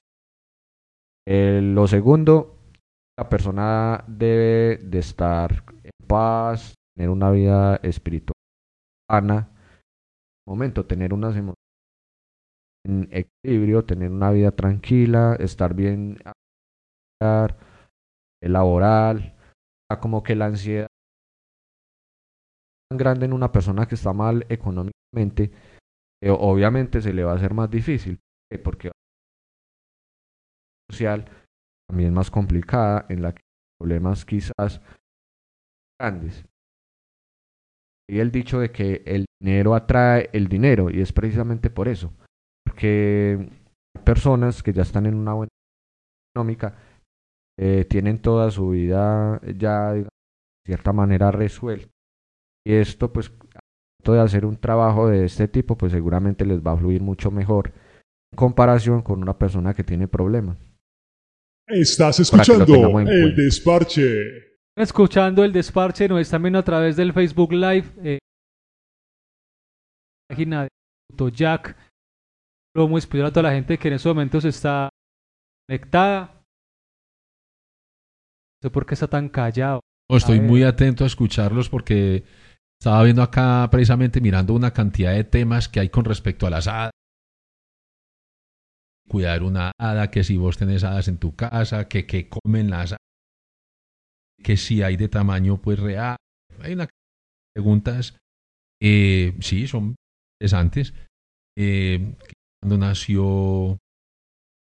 Eh, 1.26 1.60
lo 1.62 1.86
segundo, 1.86 2.56
la 3.18 3.28
persona 3.28 4.04
debe 4.06 4.78
de 4.78 4.98
estar 4.98 5.64
en 5.84 6.06
paz, 6.06 6.74
tener 6.96 7.10
una 7.10 7.30
vida 7.30 7.76
espiritual 7.82 8.34
sana, 9.10 9.48
momento, 10.46 10.86
tener 10.86 11.12
unas 11.12 11.36
emociones 11.36 11.59
equilibrio, 13.10 13.84
tener 13.84 14.10
una 14.10 14.30
vida 14.30 14.50
tranquila, 14.52 15.36
estar 15.38 15.74
bien 15.74 16.18
laboral, 18.42 19.36
como 20.00 20.22
que 20.22 20.36
la 20.36 20.46
ansiedad 20.46 20.86
tan 22.90 22.98
grande 22.98 23.26
en 23.26 23.32
una 23.32 23.52
persona 23.52 23.86
que 23.86 23.94
está 23.94 24.12
mal 24.12 24.46
económicamente, 24.48 25.50
eh, 26.22 26.30
obviamente 26.30 27.00
se 27.00 27.12
le 27.12 27.24
va 27.24 27.32
a 27.32 27.36
hacer 27.36 27.54
más 27.54 27.70
difícil, 27.70 28.18
porque 28.64 28.88
la 28.88 28.92
social 30.90 31.24
también 31.88 32.14
más 32.14 32.30
complicada, 32.30 33.06
en 33.08 33.22
la 33.22 33.32
que 33.32 33.42
problemas 33.78 34.24
quizás 34.24 34.80
grandes. 36.00 36.44
Y 38.08 38.18
el 38.18 38.32
dicho 38.32 38.58
de 38.58 38.72
que 38.72 39.02
el 39.06 39.26
dinero 39.40 39.74
atrae 39.74 40.30
el 40.32 40.48
dinero, 40.48 40.90
y 40.90 41.00
es 41.00 41.12
precisamente 41.12 41.70
por 41.70 41.86
eso 41.86 42.12
porque 42.70 43.48
personas 44.04 44.62
que 44.62 44.72
ya 44.72 44.82
están 44.82 45.06
en 45.06 45.14
una 45.14 45.34
buena 45.34 45.50
económica, 46.32 46.76
eh, 47.58 47.84
tienen 47.84 48.22
toda 48.22 48.50
su 48.50 48.70
vida 48.70 49.40
ya 49.56 49.92
de 49.92 50.06
cierta 50.64 50.92
manera 50.92 51.32
resuelta. 51.32 51.88
Y 52.64 52.74
esto, 52.74 53.12
pues, 53.12 53.32
de 54.04 54.20
hacer 54.20 54.46
un 54.46 54.56
trabajo 54.56 55.08
de 55.08 55.24
este 55.24 55.46
tipo, 55.46 55.76
pues 55.76 55.92
seguramente 55.92 56.44
les 56.44 56.60
va 56.60 56.72
a 56.72 56.76
fluir 56.76 57.02
mucho 57.02 57.30
mejor 57.30 57.72
en 58.32 58.36
comparación 58.36 59.02
con 59.02 59.20
una 59.22 59.38
persona 59.38 59.74
que 59.74 59.84
tiene 59.84 60.08
problemas. 60.08 60.56
Estás 61.68 62.20
escuchando 62.20 62.64
el 62.64 62.90
cuenta. 62.90 63.12
desparche. 63.36 64.58
escuchando 64.76 65.44
el 65.44 65.52
desparche, 65.52 66.08
nos 66.08 66.20
están 66.20 66.42
viendo 66.42 66.58
a 66.58 66.64
través 66.64 66.96
del 66.96 67.12
Facebook 67.12 67.52
Live, 67.52 67.86
eh, 68.02 68.18
página 70.28 70.64
de 70.64 71.30
Jack. 71.32 71.89
Vamos 72.74 72.94
a 72.94 72.98
explicar 72.98 73.26
a 73.26 73.32
toda 73.32 73.50
la 73.50 73.54
gente 73.54 73.78
que 73.78 73.88
en 73.88 73.94
estos 73.94 74.14
momentos 74.14 74.44
está 74.44 74.90
conectada. 75.66 76.40
No 78.62 78.68
sé 78.68 78.70
por 78.70 78.86
qué 78.86 78.94
está 78.94 79.08
tan 79.08 79.28
callado. 79.28 79.80
Oh, 80.08 80.16
estoy 80.16 80.40
muy 80.40 80.62
atento 80.62 81.04
a 81.04 81.06
escucharlos 81.06 81.68
porque 81.68 82.24
estaba 82.80 83.02
viendo 83.02 83.22
acá 83.22 83.68
precisamente 83.70 84.20
mirando 84.20 84.54
una 84.54 84.72
cantidad 84.72 85.12
de 85.12 85.24
temas 85.24 85.68
que 85.68 85.80
hay 85.80 85.88
con 85.88 86.04
respecto 86.04 86.46
a 86.46 86.50
las 86.50 86.66
hadas. 86.68 86.92
Cuidar 89.08 89.42
una 89.42 89.72
hada, 89.78 90.10
que 90.10 90.22
si 90.22 90.36
vos 90.36 90.56
tenés 90.56 90.84
hadas 90.84 91.08
en 91.08 91.18
tu 91.18 91.34
casa, 91.34 91.88
que, 91.88 92.06
que 92.06 92.28
comen 92.28 92.70
las 92.70 92.92
hadas, 92.92 92.98
que 94.42 94.56
si 94.56 94.82
hay 94.82 94.96
de 94.96 95.08
tamaño 95.08 95.60
pues 95.60 95.78
real. 95.78 96.16
Hay 96.60 96.74
una 96.74 96.86
cantidad 96.86 97.54
de 97.54 97.60
preguntas, 97.60 98.18
eh, 98.80 99.36
sí, 99.40 99.66
son 99.66 99.96
interesantes. 100.40 100.94
Eh, 101.58 102.16
cuando 102.62 102.78
nació 102.78 103.78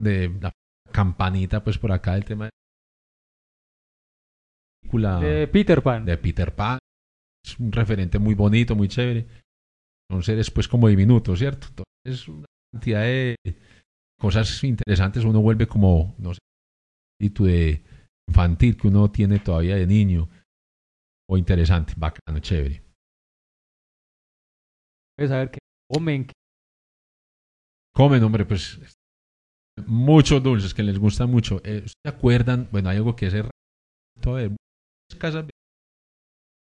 de 0.01 0.29
la 0.40 0.53
campanita, 0.93 1.62
pues 1.62 1.79
por 1.79 1.93
acá 1.93 2.16
el 2.16 2.25
tema 2.25 2.45
de 2.47 2.51
película 4.83 5.21
De 5.21 5.49
Peter 5.49 5.83
Pan. 5.83 6.05
de 6.05 6.19
Peter 6.19 6.55
Pan. 6.55 6.79
Es 7.45 7.59
un 7.59 7.73
referente 7.73 8.19
muy 8.19 8.35
bonito, 8.35 8.75
muy 8.75 8.88
chévere. 8.88 9.27
Son 10.11 10.23
seres 10.23 10.51
pues 10.51 10.69
como 10.69 10.88
diminutos, 10.88 11.38
¿cierto? 11.38 11.69
Entonces, 11.69 12.29
una 12.29 12.47
cantidad 12.73 13.03
de 13.03 13.37
cosas 14.19 14.62
interesantes. 14.64 15.25
Uno 15.25 15.40
vuelve 15.40 15.66
como, 15.66 16.14
no 16.19 16.35
sé, 16.35 16.40
espíritu 17.19 17.45
de 17.45 17.83
infantil 18.29 18.77
que 18.77 18.88
uno 18.88 19.11
tiene 19.11 19.38
todavía 19.38 19.77
de 19.77 19.87
niño. 19.87 20.29
O 21.29 21.38
interesante, 21.38 21.95
bacano, 21.97 22.40
chévere. 22.40 22.83
Puedes 25.16 25.31
saber 25.31 25.51
que 25.51 25.59
comen. 25.88 26.27
que- 26.27 26.33
Comen, 27.94 28.22
hombre, 28.22 28.44
pues 28.44 28.81
muchos 29.87 30.42
dulces 30.42 30.74
que 30.74 30.83
les 30.83 30.98
gustan 30.98 31.31
mucho. 31.31 31.61
Eh, 31.64 31.85
¿Se 31.87 32.09
acuerdan? 32.09 32.68
Bueno, 32.70 32.88
hay 32.88 32.98
algo 32.98 33.16
que 33.16 33.26
es. 33.26 33.35
A 33.35 34.31
ver, 34.31 34.50
muchas 34.50 35.18
casas 35.18 35.46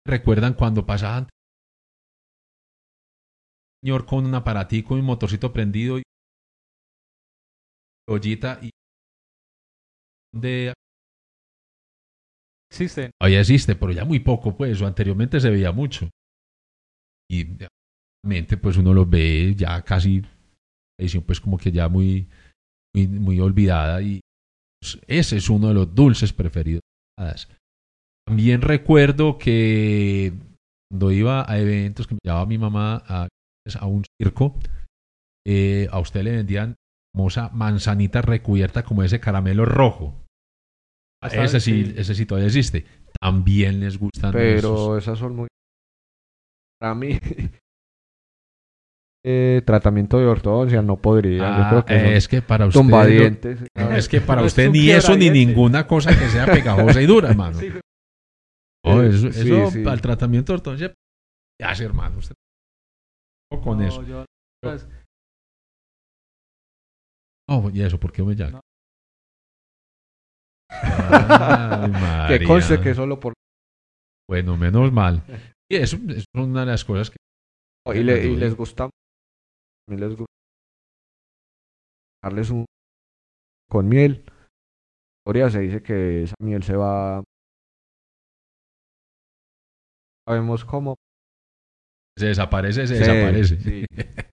recuerdan 0.06 0.54
cuando 0.54 0.86
pasaban 0.86 1.24
un 1.24 1.30
señor 3.82 4.06
con 4.06 4.24
un 4.24 4.34
aparatico 4.34 4.96
y 4.96 5.00
un 5.00 5.06
motorcito 5.06 5.52
prendido 5.52 5.98
y 5.98 6.02
ollita 8.08 8.60
y 8.62 8.70
de 10.32 10.72
Existen. 12.70 13.10
Existe, 13.20 13.76
pero 13.76 13.92
ya 13.92 14.04
muy 14.04 14.20
poco, 14.20 14.56
pues, 14.56 14.80
o 14.82 14.86
anteriormente 14.86 15.40
se 15.40 15.50
veía 15.50 15.72
mucho. 15.72 16.10
Y 17.30 17.44
realmente, 18.24 18.56
pues 18.56 18.76
uno 18.76 18.92
los 18.92 19.08
ve 19.08 19.54
ya 19.56 19.82
casi, 19.82 20.22
edición 21.00 21.22
pues 21.24 21.40
como 21.40 21.58
que 21.58 21.72
ya 21.72 21.88
muy, 21.88 22.28
muy, 22.94 23.06
muy 23.08 23.40
olvidada 23.40 24.00
y 24.02 24.20
pues, 24.80 24.98
ese 25.06 25.36
es 25.36 25.48
uno 25.50 25.68
de 25.68 25.74
los 25.74 25.94
dulces 25.94 26.32
preferidos. 26.32 26.82
También 28.26 28.60
recuerdo 28.62 29.38
que 29.38 30.32
cuando 30.90 31.12
iba 31.12 31.50
a 31.50 31.58
eventos 31.58 32.06
que 32.06 32.14
me 32.14 32.20
llevaba 32.24 32.46
mi 32.46 32.58
mamá 32.58 33.02
a 33.06 33.28
a 33.80 33.86
un 33.86 34.04
circo, 34.22 34.56
eh, 35.44 35.88
a 35.90 35.98
usted 35.98 36.22
le 36.22 36.30
vendían 36.36 36.76
famosa 37.14 37.48
manzanita 37.48 38.22
recubierta 38.22 38.84
como 38.84 39.02
ese 39.02 39.18
caramelo 39.18 39.64
rojo. 39.64 40.22
Hasta- 41.22 41.42
Ese 41.44 41.60
sí, 41.60 41.84
sí. 41.86 41.94
ese 41.96 42.14
sí 42.14 42.26
todavía 42.26 42.46
existe. 42.46 42.86
También 43.20 43.80
les 43.80 43.98
gustan 43.98 44.36
esos. 44.36 44.70
Pero 44.70 44.98
esas 44.98 45.18
son 45.18 45.34
muy... 45.34 45.48
Para 46.80 46.94
mí... 46.94 47.18
eh, 49.28 49.60
tratamiento 49.66 50.18
de 50.18 50.26
ortodoncia 50.26 50.82
no 50.82 50.96
podría. 50.96 51.38
Yo 51.38 51.44
Ah, 51.46 51.68
creo 51.68 51.84
que 51.84 52.16
es 52.16 52.28
que 52.28 52.42
para 52.42 52.66
usted. 52.66 52.80
tumbadientes. 52.80 53.58
no, 53.76 53.90
es 53.96 54.08
que 54.08 54.20
para 54.20 54.40
No, 54.42 54.46
usted 54.46 54.70
ni 54.70 54.88
eso 54.90 55.16
ni 55.16 55.30
ninguna 55.30 55.86
cosa 55.86 56.16
que 56.16 56.28
sea 56.28 56.46
pegajosa 56.46 57.02
y 57.02 57.06
dura, 57.06 57.30
hermano. 57.30 57.58
Sí, 57.58 57.66
eso, 58.86 59.32
sí, 59.32 59.40
eso 59.40 59.70
sí. 59.72 59.82
para 59.82 59.94
el 59.94 60.00
tratamiento 60.00 60.52
de 60.52 60.56
ortodoncia. 60.58 60.94
Ya, 61.60 61.72
hermano. 61.84 62.18
Usted. 62.18 62.34
O 63.52 63.60
con 63.60 63.78
no, 63.78 63.86
eso. 63.86 64.02
yo- 64.04 64.24
pues, 64.62 64.86
Oh, 67.48 67.70
y 67.72 67.80
eso, 67.82 67.98
¿por 67.98 68.12
qué 68.12 68.22
me. 68.22 68.34
Ay, 70.68 72.28
que 72.38 72.44
conste 72.44 72.80
que 72.80 72.92
solo 72.94 73.20
por... 73.20 73.34
Bueno, 74.28 74.56
menos 74.56 74.90
mal. 74.92 75.22
Y 75.70 75.76
eso, 75.76 75.96
eso 76.08 76.18
es 76.18 76.24
una 76.34 76.60
de 76.60 76.66
las 76.66 76.84
cosas 76.84 77.10
que. 77.10 77.16
Y, 77.94 78.02
le- 78.02 78.26
y 78.26 78.36
les 78.36 78.56
gusta... 78.56 78.90
Mí 79.88 79.96
les 79.96 80.16
gusta... 80.16 80.26
Darles 82.22 82.50
un... 82.50 82.64
Con 83.70 83.88
miel. 83.88 84.24
Historia 85.20 85.50
se 85.50 85.60
dice 85.60 85.82
que 85.82 86.22
esa 86.24 86.34
miel 86.40 86.62
se 86.62 86.76
va... 86.76 87.22
Sabemos 90.28 90.64
cómo. 90.64 90.96
Se 92.18 92.26
desaparece, 92.26 92.86
se 92.86 92.94
Sí, 92.94 93.00
desaparece. 93.00 93.60
sí. 93.60 93.84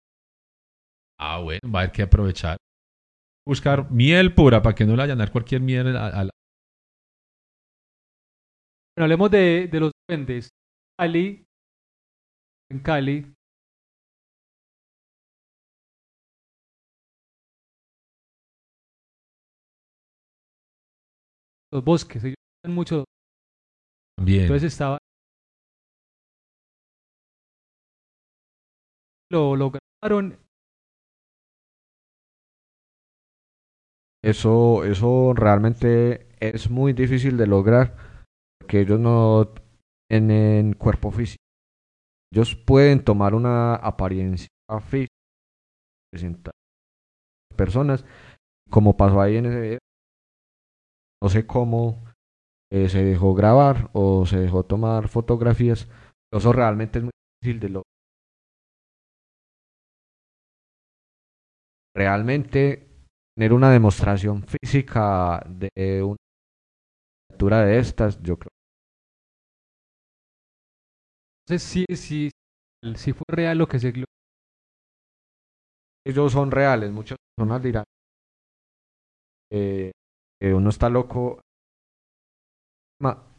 Ah, 1.20 1.40
bueno, 1.42 1.60
va 1.74 1.80
a 1.80 1.84
haber 1.84 1.94
que 1.94 2.02
aprovechar. 2.02 2.58
Buscar 3.48 3.90
miel 3.92 4.34
pura 4.34 4.62
para 4.62 4.76
que 4.76 4.84
no 4.84 4.92
le 4.92 5.04
vayan 5.04 5.20
a 5.22 5.24
dar 5.26 5.32
cualquier 5.32 5.62
miel 5.62 5.96
a, 5.96 6.08
a 6.08 6.24
la- 6.26 6.32
Bueno, 8.98 9.06
hablemos 9.06 9.32
de, 9.32 9.68
de 9.72 9.80
los 9.80 9.92
duendes. 10.10 10.50
Cali, 11.00 11.46
en 12.70 12.80
Cali, 12.80 13.34
los 21.74 21.84
bosques, 21.84 22.24
ellos 22.24 22.36
usan 22.64 22.76
mucho. 22.76 23.04
También. 24.16 24.44
Entonces 24.44 24.72
estaba. 24.72 25.00
Lo, 29.32 29.56
lo 29.56 29.72
grabaron. 29.72 30.38
Eso, 34.24 34.86
eso 34.86 35.34
realmente 35.36 36.28
es 36.40 36.70
muy 36.70 36.94
difícil 36.94 37.36
de 37.36 37.48
lograr 37.48 37.98
porque 38.60 38.82
ellos 38.82 39.00
no 39.00 39.52
tienen 40.10 40.74
cuerpo 40.74 41.12
físico. 41.12 41.42
Ellos 42.32 42.56
pueden 42.56 43.04
tomar 43.04 43.34
una 43.36 43.76
apariencia 43.76 44.48
física, 44.88 45.14
presentar 46.12 46.54
personas, 47.58 48.06
como 48.70 48.96
pasó 48.96 49.20
ahí 49.20 49.38
en 49.38 49.48
ese 49.48 49.60
video. 49.60 49.80
No 51.24 51.30
sé 51.30 51.48
cómo 51.48 52.04
eh, 52.70 52.90
se 52.90 53.02
dejó 53.02 53.34
grabar 53.34 53.90
o 53.94 54.26
se 54.26 54.40
dejó 54.40 54.66
tomar 54.66 55.08
fotografías. 55.08 55.88
Eso 56.34 56.52
realmente 56.52 57.00
es 57.00 57.06
muy 57.06 57.12
difícil 57.42 57.62
de 57.62 57.70
lograr. 57.70 57.84
Realmente 61.96 62.90
tener 63.38 63.54
una 63.54 63.72
demostración 63.72 64.44
física 64.44 65.42
de 65.48 66.04
una 66.04 66.18
criatura 67.30 67.62
de 67.64 67.80
estas, 67.80 68.22
yo 68.22 68.38
creo. 68.38 68.52
Entonces 71.48 71.70
sí, 71.70 71.86
sí, 71.96 72.32
sí 72.98 73.14
fue 73.14 73.24
real 73.30 73.60
lo 73.60 73.68
que 73.68 73.80
se 73.80 73.94
Ellos 76.06 76.34
son 76.34 76.52
reales, 76.52 76.92
muchas 76.92 77.18
personas 77.38 77.64
dirán 77.64 77.86
eh, 79.52 79.92
que 80.44 80.54
uno 80.54 80.70
está 80.72 80.90
loco 80.90 81.40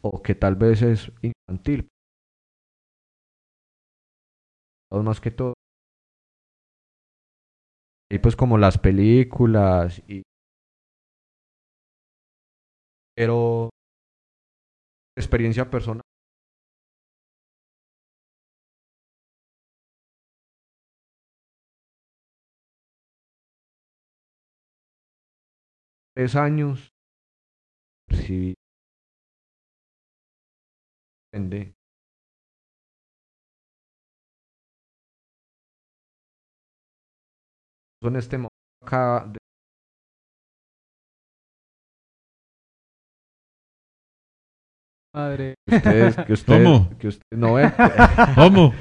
o 0.01 0.23
que 0.23 0.33
tal 0.33 0.55
vez 0.55 0.81
es 0.81 1.11
infantil. 1.21 1.87
Más 4.91 5.21
que 5.21 5.29
todo. 5.29 5.53
Y 8.11 8.17
pues 8.17 8.35
como 8.35 8.57
las 8.57 8.79
películas 8.79 10.01
y 10.07 10.23
pero 13.15 13.69
experiencia 15.15 15.69
personal 15.69 16.01
tres 26.15 26.35
años 26.35 26.94
recibí 28.15 28.53
Depende. 31.31 31.75
en 38.01 38.15
este 38.15 38.37
momento 38.37 38.55
acá 38.83 39.25
de- 39.27 39.37
Madre. 45.13 45.55
ustedes 45.71 46.15
que 46.27 46.33
ustedes, 46.33 46.63
¿Cómo? 46.67 46.97
que 46.99 47.07
ustedes 47.07 47.39
no 47.39 47.53
ven 47.53 47.71
¿Cómo? 48.35 48.73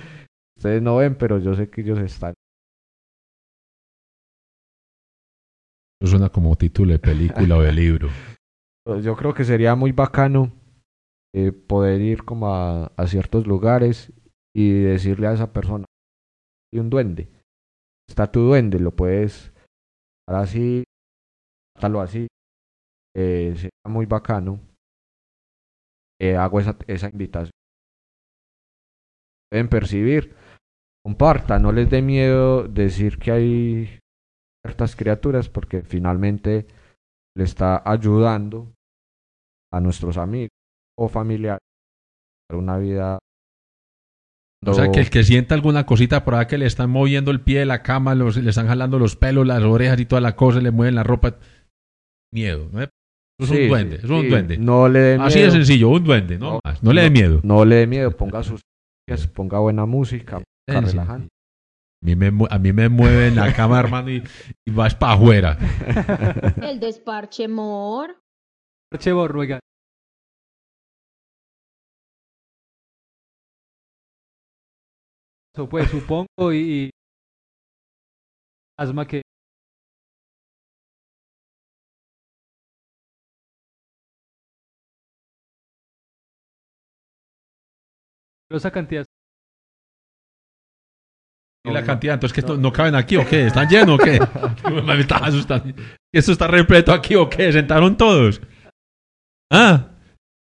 ustedes 0.57 0.83
no 0.83 0.97
ven 0.97 1.17
pero 1.17 1.39
yo 1.39 1.55
sé 1.55 1.71
que 1.71 1.83
ellos 1.83 1.99
están 2.01 2.35
Eso 6.03 6.11
suena 6.11 6.29
como 6.29 6.55
título 6.57 6.93
de 6.93 6.99
película 6.99 7.57
o 7.57 7.63
de 7.63 7.73
libro. 7.73 8.09
Yo 8.87 9.17
creo 9.17 9.33
que 9.33 9.45
sería 9.45 9.75
muy 9.75 9.93
bacano 9.93 10.53
eh, 11.35 11.53
poder 11.53 12.03
ir 12.03 12.25
como 12.25 12.55
a, 12.55 13.07
ciertos 13.07 13.47
lugares 13.47 14.13
y 14.55 14.83
decirle 14.83 15.27
a 15.27 15.33
esa 15.33 15.53
persona, 15.53 15.87
hay 16.73 16.81
un 16.81 16.91
duende, 16.91 17.29
está 18.09 18.31
tu 18.31 18.41
duende, 18.41 18.79
lo 18.79 18.91
puedes 18.91 19.55
dar 20.29 20.43
así, 20.43 20.85
trátalo 21.75 22.03
así, 22.03 22.29
eh, 23.17 23.55
sería 23.57 23.71
muy 23.89 24.07
bacano. 24.07 24.61
Eh, 26.21 26.37
hago 26.37 26.61
esa, 26.61 26.77
esa 26.87 27.09
invitación. 27.09 27.51
Pueden 29.51 29.69
percibir, 29.69 30.37
compartan, 31.05 31.63
no 31.63 31.73
les 31.73 31.89
dé 31.89 32.03
miedo 32.03 32.69
decir 32.69 33.19
que 33.19 33.33
hay 33.33 33.99
ciertas 34.65 34.95
criaturas 34.95 35.49
porque 35.49 35.83
finalmente 35.83 36.67
le 37.37 37.45
está 37.45 37.83
ayudando 37.85 38.74
a 39.77 39.81
nuestros 39.81 40.17
amigos 40.17 40.51
o 40.99 41.09
familiares 41.09 41.61
para 42.49 42.59
una 42.61 42.79
vida 42.79 43.19
O 44.67 44.73
sea, 44.75 44.91
que 44.91 45.01
el 45.01 45.11
que 45.11 45.25
sienta 45.25 45.55
alguna 45.55 45.85
cosita 45.87 46.25
por 46.25 46.35
ahí 46.37 46.47
que 46.47 46.59
le 46.59 46.67
están 46.67 46.91
moviendo 46.91 47.31
el 47.31 47.41
pie 47.41 47.61
de 47.61 47.67
la 47.67 47.83
cama, 47.83 48.15
los- 48.15 48.37
le 48.37 48.49
están 48.51 48.67
jalando 48.69 48.99
los 48.99 49.17
pelos, 49.17 49.47
las 49.47 49.63
orejas 49.63 49.99
y 50.01 50.07
toda 50.07 50.21
la 50.21 50.37
cosa, 50.37 50.61
le 50.61 50.71
mueven 50.71 50.95
la 50.95 51.03
ropa. 51.03 51.37
Miedo, 52.33 52.69
¿no? 52.73 52.81
Eso 52.83 52.91
es 53.41 53.49
Sí, 53.49 53.63
un 53.65 53.69
duende, 53.69 53.99
sí, 53.99 54.05
es 54.05 54.11
un 54.11 54.29
duende. 54.31 54.59
No 54.59 54.89
le 54.89 54.99
dé 55.01 55.15
Así 55.21 55.39
de 55.41 55.47
miedo. 55.47 55.53
sencillo, 55.57 55.89
un 55.91 56.05
duende, 56.05 56.39
no, 56.39 56.53
No, 56.55 56.61
más. 56.65 56.83
No 56.83 56.93
le 56.93 57.03
dé 57.03 57.11
miedo. 57.11 57.41
No 57.43 57.65
le 57.65 57.77
dé 57.77 57.87
miedo, 57.87 58.11
ponga 58.17 58.43
sus 58.43 58.61
ponga 59.35 59.59
buena 59.59 59.85
música, 59.87 60.39
sí. 60.39 60.45
relajante. 60.75 61.29
A 61.29 62.07
mí 62.07 62.17
me, 62.17 62.47
a 62.51 62.59
mí 62.59 62.73
me 62.73 62.89
mueven 62.89 63.35
la 63.37 63.53
cama, 63.55 63.81
hermano, 63.81 64.11
y, 64.11 64.23
y 64.67 64.71
vas 64.71 64.95
para 64.95 65.15
afuera. 65.15 65.59
El 66.63 66.79
desparche 66.81 67.49
mor. 67.49 68.17
Eso 75.55 75.69
pues 75.69 75.91
supongo 75.91 76.53
y, 76.53 76.59
y 76.87 76.91
asma 78.79 79.07
que 79.07 79.23
esa 88.51 88.71
cantidad 88.71 89.05
Y 91.67 91.71
la 91.73 91.83
cantidad, 91.83 92.15
entonces 92.15 92.35
que 92.35 92.43
no. 92.43 92.49
esto- 92.49 92.61
no 92.61 92.73
caben 92.73 92.95
aquí 92.95 93.17
o 93.17 93.27
qué, 93.27 93.47
están 93.47 93.69
llenos 93.69 93.99
o 93.99 94.05
qué. 94.05 94.21
me 94.85 95.01
estás 95.01 95.23
asustando. 95.23 95.75
¿Esto 96.13 96.33
está 96.33 96.47
repleto 96.47 96.93
aquí 96.93 97.15
o 97.15 97.29
qué? 97.29 97.51
¿Sentaron 97.53 97.97
todos? 97.97 98.41
Ah, 99.51 99.91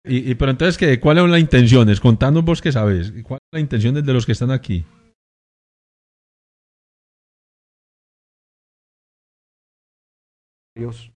y, 0.05 0.31
y, 0.31 0.35
pero 0.35 0.51
entonces, 0.51 0.79
¿qué? 0.79 0.99
¿cuál 0.99 1.19
es 1.19 1.29
la 1.29 1.39
intención? 1.39 1.89
Es 1.89 2.01
contándonos 2.01 2.45
vos 2.45 2.63
que 2.63 2.73
sabes. 2.73 3.13
¿Cuál 3.23 3.39
es 3.39 3.49
la 3.53 3.61
intención 3.61 3.95
de 3.95 4.13
los 4.13 4.27
que 4.27 4.33
están 4.33 4.51
aquí? 4.51 4.85
Dios. 10.75 11.13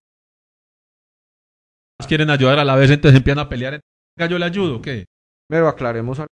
Quieren 2.07 2.31
ayudar 2.31 2.59
a 2.59 2.65
la 2.65 2.77
vez, 2.77 2.91
entonces 2.91 3.19
empiezan 3.19 3.45
a 3.45 3.49
pelear. 3.49 3.81
¿Yo 4.19 4.39
le 4.39 4.45
ayudo? 4.45 4.81
¿Qué? 4.81 5.07
Pero 5.49 5.69
aclaremos 5.69 6.21
a 6.21 6.27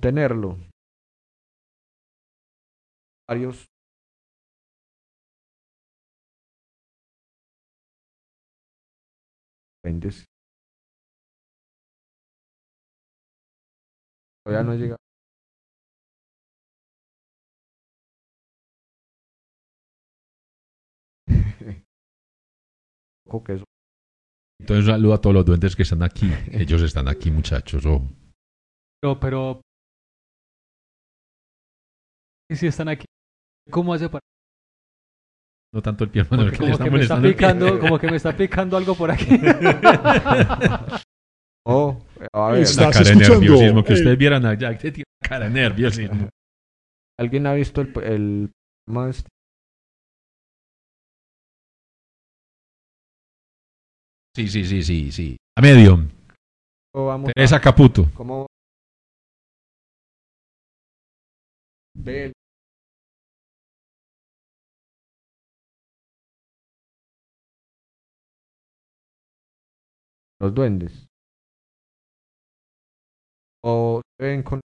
tenerlo. 0.00 0.58
Varios 3.28 3.66
Vendes. 9.84 10.24
Todavía 14.42 14.64
no 14.64 14.74
llega. 14.74 14.96
Poco 23.24 23.44
queso. 23.44 23.64
Entonces, 24.60 24.86
un 24.86 24.90
saludo 24.94 25.14
a 25.14 25.20
todos 25.20 25.34
los 25.34 25.44
duendes 25.44 25.76
que 25.76 25.82
están 25.82 26.02
aquí. 26.02 26.30
Ellos 26.50 26.80
están 26.82 27.08
aquí, 27.08 27.30
muchachos. 27.30 27.84
ojo. 27.84 28.08
Pero, 29.00 29.20
pero. 29.20 29.60
¿Y 32.50 32.56
si 32.56 32.66
están 32.68 32.88
aquí? 32.88 33.04
¿Cómo 33.70 33.92
hace 33.92 34.08
para.? 34.08 34.20
No 35.74 35.82
tanto 35.82 36.04
el 36.04 36.10
que 36.12 36.20
le 36.20 36.26
como 36.28 36.42
está 36.44 36.84
que 36.84 36.90
me 36.90 37.00
está 37.02 37.20
picando, 37.20 37.80
como 37.80 37.98
que 37.98 38.06
me 38.08 38.16
está 38.16 38.36
picando 38.36 38.76
algo 38.76 38.94
por 38.94 39.10
aquí. 39.10 39.26
Oh, 41.66 41.98
a 42.34 42.50
ver, 42.52 42.60
Está- 42.62 42.82
La 42.82 42.88
Estás 42.90 42.92
cara 42.92 43.04
de 43.04 43.22
escuchando 43.22 43.40
nerviosismo. 43.40 43.84
Que 43.84 43.92
ustedes 43.94 44.18
vieran 44.18 44.44
a 44.44 44.52
Jack, 44.52 44.80
tiene 44.80 45.04
cara 45.26 45.46
de 45.46 45.50
nerviosismo. 45.50 46.28
¿alguien 47.18 47.46
ha 47.46 47.54
visto 47.54 47.80
el, 47.80 47.86
el 48.04 48.50
programa 48.86 49.08
este? 49.10 49.28
Sí, 54.36 54.48
sí, 54.48 54.64
sí, 54.66 54.82
sí, 54.82 55.10
sí. 55.12 55.36
A 55.56 55.62
medio. 55.62 55.96
Vamos 56.94 57.30
a- 57.30 57.32
Teresa 57.32 57.58
Caputo. 57.60 58.10
¿Cómo? 58.14 58.46
Ve 61.96 62.32
Los 70.44 70.54
duendes. 70.54 71.08
O 73.64 74.02
se 74.20 74.26
ven 74.26 74.42
con 74.42 74.60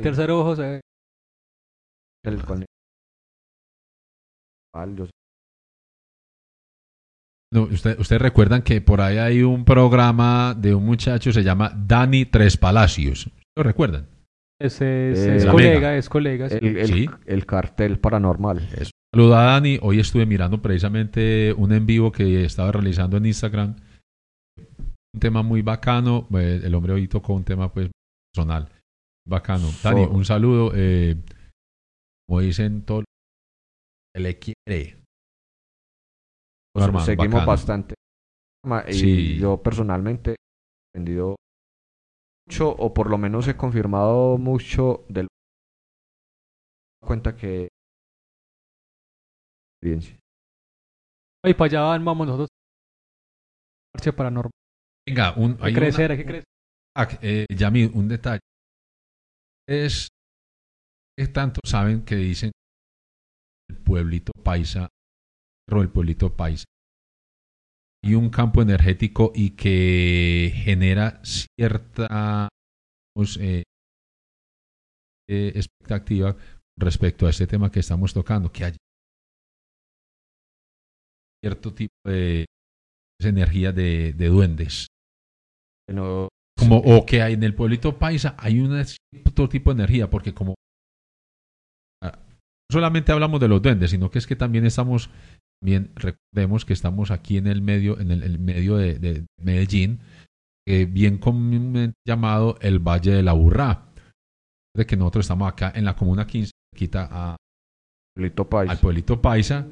Tercer 0.00 0.30
ojo 0.30 0.54
se 0.56 0.62
ve. 0.62 0.80
el 2.24 2.44
con 2.44 2.64
Vale, 4.74 4.94
yo 4.96 5.06
sé. 5.06 5.10
No, 7.52 7.62
usted- 7.62 7.98
ustedes 7.98 8.20
recuerdan 8.20 8.62
que 8.62 8.80
por 8.82 9.00
ahí 9.00 9.16
hay 9.16 9.42
un 9.42 9.64
programa 9.64 10.54
de 10.54 10.74
un 10.74 10.84
muchacho 10.84 11.32
se 11.32 11.42
llama 11.42 11.72
Dani 11.74 12.26
Tres 12.26 12.56
Palacios. 12.58 13.30
¿Lo 13.56 13.62
recuerdan? 13.62 14.06
Ese 14.60 15.12
es, 15.12 15.18
Eh, 15.20 15.36
es 15.36 15.44
la 15.44 15.52
colega, 15.52 15.96
es 15.96 16.08
colega. 16.08 16.48
sí. 16.48 16.58
El, 16.60 16.76
el- 16.78 16.86
Sí. 16.88 17.06
el 17.26 17.46
cartel 17.46 17.98
paranormal. 18.00 18.60
Saluda 19.14 19.42
a 19.42 19.52
Dani. 19.52 19.78
Hoy 19.82 20.00
estuve 20.00 20.26
mirando 20.26 20.60
precisamente 20.60 21.52
un 21.56 21.72
en 21.72 21.86
vivo 21.86 22.10
que 22.10 22.44
estaba 22.44 22.72
realizando 22.72 23.16
en 23.16 23.26
Instagram. 23.26 23.76
Un 25.14 25.20
tema 25.20 25.42
muy 25.42 25.62
bacano. 25.62 26.26
Eh, 26.36 26.60
El 26.64 26.74
hombre 26.74 26.92
hoy 26.92 27.06
tocó 27.08 27.34
un 27.34 27.44
tema 27.44 27.72
pues 27.72 27.88
personal. 28.34 28.68
Bacano. 29.26 29.68
Dani, 29.82 30.02
un 30.04 30.24
saludo. 30.24 30.72
eh, 30.74 31.16
como 32.26 32.40
dicen 32.40 32.82
todos, 32.82 33.04
se 34.14 34.20
le 34.22 34.38
quiere. 34.38 34.98
Pues, 36.74 36.84
hermano, 36.84 37.04
seguimos 37.06 37.28
bacano. 37.34 37.46
bastante. 37.46 37.94
Y 38.88 38.92
Sí. 38.92 39.38
yo 39.38 39.62
personalmente 39.62 40.32
he 40.32 40.98
vendido 40.98 41.36
mucho, 42.48 42.70
o 42.70 42.94
por 42.94 43.10
lo 43.10 43.18
menos 43.18 43.46
he 43.46 43.56
confirmado 43.56 44.38
mucho 44.38 45.04
de 45.08 45.24
lo 45.24 45.28
cuenta 47.04 47.36
que 47.36 47.68
experiencia. 49.76 50.18
Y 51.46 51.54
para 51.54 51.66
allá 51.66 51.80
van, 51.82 52.04
vamos 52.04 52.26
nosotros. 52.26 52.48
Paranormal. 54.16 54.50
Venga, 55.06 55.34
un, 55.36 55.52
Hay 55.60 55.68
hay 55.68 55.72
una- 55.72 55.80
crecer, 55.80 56.10
hay 56.10 56.16
que 56.18 56.24
crecer. 56.24 56.44
Ah, 56.96 57.08
eh, 57.22 57.46
Yami, 57.54 57.84
un 57.84 58.08
detalle. 58.08 58.40
Es 59.68 60.08
que 61.18 61.28
tanto 61.28 61.60
saben 61.66 62.04
que 62.04 62.16
dicen 62.16 62.50
el 63.68 63.76
pueblito 63.82 64.32
paisa, 64.42 64.88
o 65.70 65.82
el 65.82 65.90
pueblito 65.90 66.34
paisa, 66.34 66.64
y 68.04 68.14
un 68.14 68.30
campo 68.30 68.62
energético 68.62 69.32
y 69.34 69.50
que 69.50 70.52
genera 70.54 71.20
cierta 71.24 72.48
pues, 73.14 73.36
eh, 73.38 73.64
eh, 75.28 75.52
expectativa 75.54 76.36
respecto 76.78 77.26
a 77.26 77.30
este 77.30 77.46
tema 77.46 77.70
que 77.70 77.80
estamos 77.80 78.14
tocando, 78.14 78.50
que 78.52 78.64
haya 78.64 78.76
cierto 81.44 81.74
tipo 81.74 81.94
de 82.04 82.46
esa 83.20 83.28
energía 83.28 83.72
de, 83.72 84.12
de 84.12 84.28
duendes. 84.28 84.86
Bueno, 85.88 86.28
Como, 86.58 86.78
o 86.78 87.06
que 87.06 87.22
hay 87.22 87.34
en 87.34 87.42
el 87.42 87.54
pueblito 87.54 87.98
paisa 87.98 88.36
hay 88.38 88.60
un 88.60 88.80
otro 89.26 89.48
tipo 89.48 89.72
de 89.72 89.82
energía, 89.82 90.10
porque 90.10 90.34
como 90.34 90.54
ah, 92.02 92.18
no 92.18 92.72
solamente 92.72 93.12
hablamos 93.12 93.40
de 93.40 93.48
los 93.48 93.62
duendes, 93.62 93.90
sino 93.90 94.10
que 94.10 94.18
es 94.18 94.26
que 94.26 94.36
también 94.36 94.66
estamos, 94.66 95.10
bien 95.62 95.92
recordemos 95.94 96.64
que 96.64 96.72
estamos 96.72 97.10
aquí 97.10 97.36
en 97.36 97.46
el 97.46 97.62
medio, 97.62 97.98
en 98.00 98.10
el, 98.10 98.22
el 98.22 98.38
medio 98.38 98.76
de, 98.76 98.98
de 98.98 99.26
Medellín, 99.40 100.00
eh, 100.68 100.84
bien 100.84 101.16
comúnmente 101.18 101.96
llamado 102.06 102.58
el 102.60 102.78
Valle 102.78 103.12
de 103.12 103.22
la 103.22 103.32
Burrá, 103.32 103.88
de 104.76 104.86
que 104.86 104.96
nosotros 104.98 105.24
estamos 105.24 105.50
acá 105.50 105.72
en 105.74 105.86
la 105.86 105.96
comuna 105.96 106.26
15, 106.26 106.52
quita 106.76 107.08
a, 107.10 107.36
Pueblito 108.14 108.48
Paisa. 108.48 108.72
al 108.72 108.78
pueblito 108.78 109.22
paisa. 109.22 109.66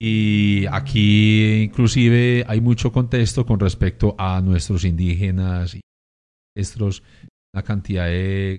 Y 0.00 0.66
aquí 0.66 1.62
inclusive 1.62 2.44
hay 2.46 2.60
mucho 2.60 2.92
contexto 2.92 3.46
con 3.46 3.58
respecto 3.58 4.14
a 4.18 4.40
nuestros 4.40 4.84
indígenas 4.84 5.74
y 5.74 5.80
nuestros, 6.54 7.02
una 7.54 7.62
cantidad 7.62 8.06
de 8.06 8.58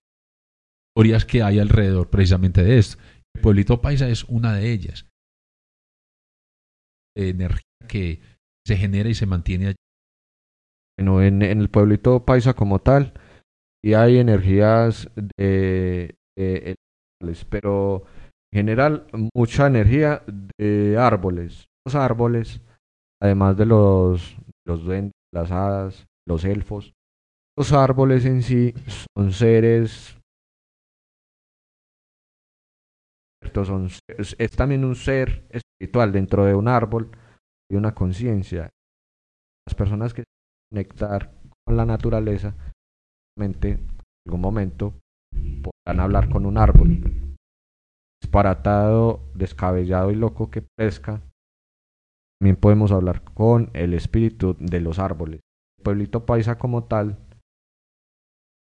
historias 0.89 1.25
que 1.25 1.43
hay 1.43 1.59
alrededor 1.59 2.09
precisamente 2.09 2.63
de 2.63 2.79
esto. 2.79 3.01
El 3.35 3.41
pueblito 3.41 3.79
paisa 3.81 4.09
es 4.09 4.23
una 4.25 4.53
de 4.53 4.71
ellas. 4.71 5.05
Energía 7.15 7.61
que 7.87 8.21
se 8.65 8.77
genera 8.77 9.09
y 9.09 9.13
se 9.13 9.25
mantiene 9.25 9.67
allí. 9.67 9.75
Bueno, 10.97 11.21
en, 11.21 11.41
en 11.41 11.59
el 11.59 11.69
pueblito 11.69 12.25
Paisa 12.25 12.53
como 12.53 12.79
tal, 12.79 13.13
y 13.83 13.93
hay 13.93 14.17
energías 14.17 15.09
de, 15.15 16.15
de 16.37 16.75
elementales, 17.21 17.45
pero 17.49 18.05
en 18.51 18.59
general 18.59 19.07
mucha 19.33 19.67
energía 19.67 20.23
de 20.57 20.97
árboles. 20.97 21.65
Los 21.85 21.95
árboles, 21.95 22.61
además 23.21 23.57
de 23.57 23.65
los, 23.65 24.37
los 24.65 24.83
duendes, 24.83 25.13
las 25.33 25.51
hadas, 25.51 26.05
los 26.27 26.45
elfos, 26.45 26.93
los 27.57 27.73
árboles 27.73 28.25
en 28.25 28.41
sí 28.41 28.73
son 29.15 29.31
seres 29.31 30.17
son, 33.53 33.89
es, 34.07 34.35
es 34.39 34.51
también 34.51 34.83
un 34.85 34.95
ser 34.95 35.45
espiritual 35.83 36.11
dentro 36.11 36.45
de 36.45 36.55
un 36.55 36.67
árbol 36.67 37.11
y 37.69 37.75
una 37.75 37.93
conciencia. 37.93 38.69
Las 39.67 39.75
personas 39.75 40.13
que 40.13 40.23
conectar 40.71 41.31
con 41.65 41.77
la 41.77 41.85
naturaleza, 41.85 42.55
mente, 43.37 43.71
en 43.71 43.89
algún 44.27 44.41
momento 44.41 44.93
podrán 45.61 45.99
hablar 45.99 46.29
con 46.29 46.45
un 46.45 46.57
árbol. 46.57 47.35
Disparatado, 48.21 49.19
descabellado 49.35 50.11
y 50.11 50.15
loco 50.15 50.49
que 50.49 50.63
pesca, 50.77 51.21
también 52.39 52.55
podemos 52.55 52.91
hablar 52.91 53.23
con 53.33 53.69
el 53.73 53.93
espíritu 53.93 54.55
de 54.59 54.79
los 54.79 54.99
árboles. 54.99 55.41
El 55.77 55.83
pueblito 55.83 56.25
paisa 56.25 56.57
como 56.57 56.85
tal, 56.85 57.17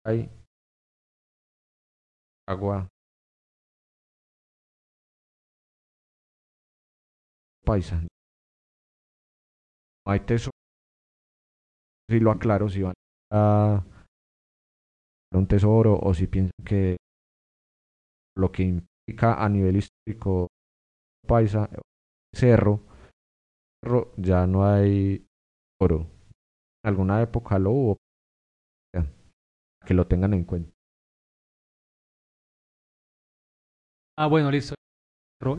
hay 0.05 0.31
agua 2.47 2.89
paisa. 7.69 8.01
No 8.01 8.09
hay 10.07 10.21
tesoro 10.21 10.53
si 12.11 12.19
lo 12.19 12.31
aclaro, 12.31 12.71
si 12.71 12.81
van 12.81 12.95
a 13.31 13.85
un 15.35 15.47
tesoro 15.47 15.99
o 16.01 16.15
si 16.15 16.27
piensan 16.27 16.65
que 16.65 16.97
lo 18.39 18.51
que 18.51 18.63
implica 18.63 19.45
a 19.45 19.49
nivel 19.51 19.77
histórico 19.77 20.49
paisa, 21.27 21.69
cerro, 22.35 22.87
cerro 23.85 24.15
ya 24.17 24.47
no 24.47 24.65
hay 24.65 25.27
oro, 25.83 26.07
alguna 26.83 27.21
época 27.21 27.59
lo 27.59 27.73
hubo. 27.73 27.97
Que 29.87 29.95
lo 29.95 30.07
tengan 30.07 30.35
en 30.35 30.45
cuenta. 30.45 30.71
Ah, 34.19 34.27
bueno, 34.27 34.51
listo. 34.51 34.75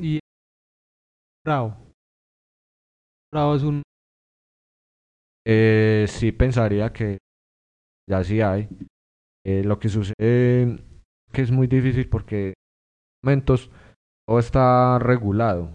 Y 0.02 0.20
Bravo. 1.44 1.89
Bravo. 3.32 3.82
Eh, 5.46 6.06
sí 6.08 6.32
pensaría 6.32 6.92
que 6.92 7.20
ya 8.10 8.24
sí 8.24 8.42
hay. 8.42 8.68
Eh, 9.46 9.64
lo 9.64 9.80
que 9.80 9.90
sucede 9.90 10.78
que 11.32 11.42
es 11.42 11.52
muy 11.52 11.68
difícil 11.68 12.10
porque 12.10 12.48
en 12.48 12.54
momentos 13.24 13.72
todo 14.28 14.40
está 14.40 15.00
regulado. 15.00 15.70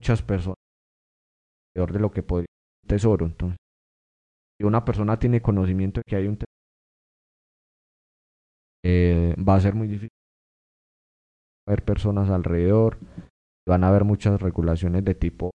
Muchas 0.00 0.22
personas 0.22 0.56
peor 1.74 1.92
de 1.92 2.00
lo 2.00 2.10
que 2.10 2.22
podría 2.22 2.46
un 2.84 2.88
tesoro. 2.88 3.26
Entonces, 3.26 3.58
si 4.58 4.66
una 4.66 4.84
persona 4.84 5.18
tiene 5.18 5.42
conocimiento 5.42 6.00
de 6.00 6.04
que 6.06 6.16
hay 6.16 6.26
un 6.26 6.36
tesoro, 6.36 6.46
eh, 8.84 9.34
va 9.36 9.56
a 9.56 9.60
ser 9.60 9.74
muy 9.74 9.88
difícil. 9.88 10.08
Haber 11.68 11.84
personas 11.84 12.30
alrededor, 12.30 12.98
van 13.66 13.84
a 13.84 13.88
haber 13.88 14.04
muchas 14.04 14.40
regulaciones 14.40 15.04
de 15.04 15.14
tipo 15.14 15.50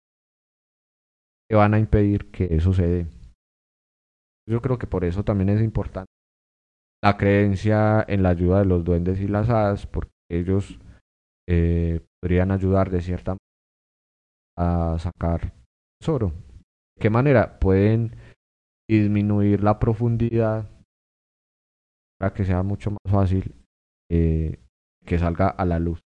que 1.48 1.56
van 1.56 1.74
a 1.74 1.78
impedir 1.78 2.30
que 2.30 2.48
eso 2.50 2.72
se 2.72 2.86
dé. 2.86 3.06
Yo 4.48 4.60
creo 4.62 4.78
que 4.78 4.86
por 4.86 5.04
eso 5.04 5.24
también 5.24 5.50
es 5.50 5.62
importante 5.62 6.10
la 7.02 7.16
creencia 7.16 8.04
en 8.08 8.22
la 8.22 8.30
ayuda 8.30 8.60
de 8.60 8.64
los 8.64 8.84
duendes 8.84 9.20
y 9.20 9.28
las 9.28 9.48
hadas, 9.48 9.86
porque 9.86 10.10
ellos 10.30 10.78
eh, 11.48 12.04
podrían 12.20 12.50
ayudar 12.50 12.90
de 12.90 13.00
cierta 13.00 13.36
manera 13.36 14.94
a 14.94 14.98
sacar 14.98 15.52
tesoro. 16.00 16.30
¿De 16.96 17.00
qué 17.00 17.10
manera? 17.10 17.58
Pueden 17.60 18.16
disminuir 18.88 19.62
la 19.62 19.78
profundidad 19.78 20.68
para 22.18 22.34
que 22.34 22.44
sea 22.44 22.62
mucho 22.62 22.90
más 22.90 23.12
fácil 23.12 23.54
eh, 24.10 24.58
que 25.06 25.18
salga 25.18 25.48
a 25.48 25.64
la 25.64 25.78
luz. 25.78 26.00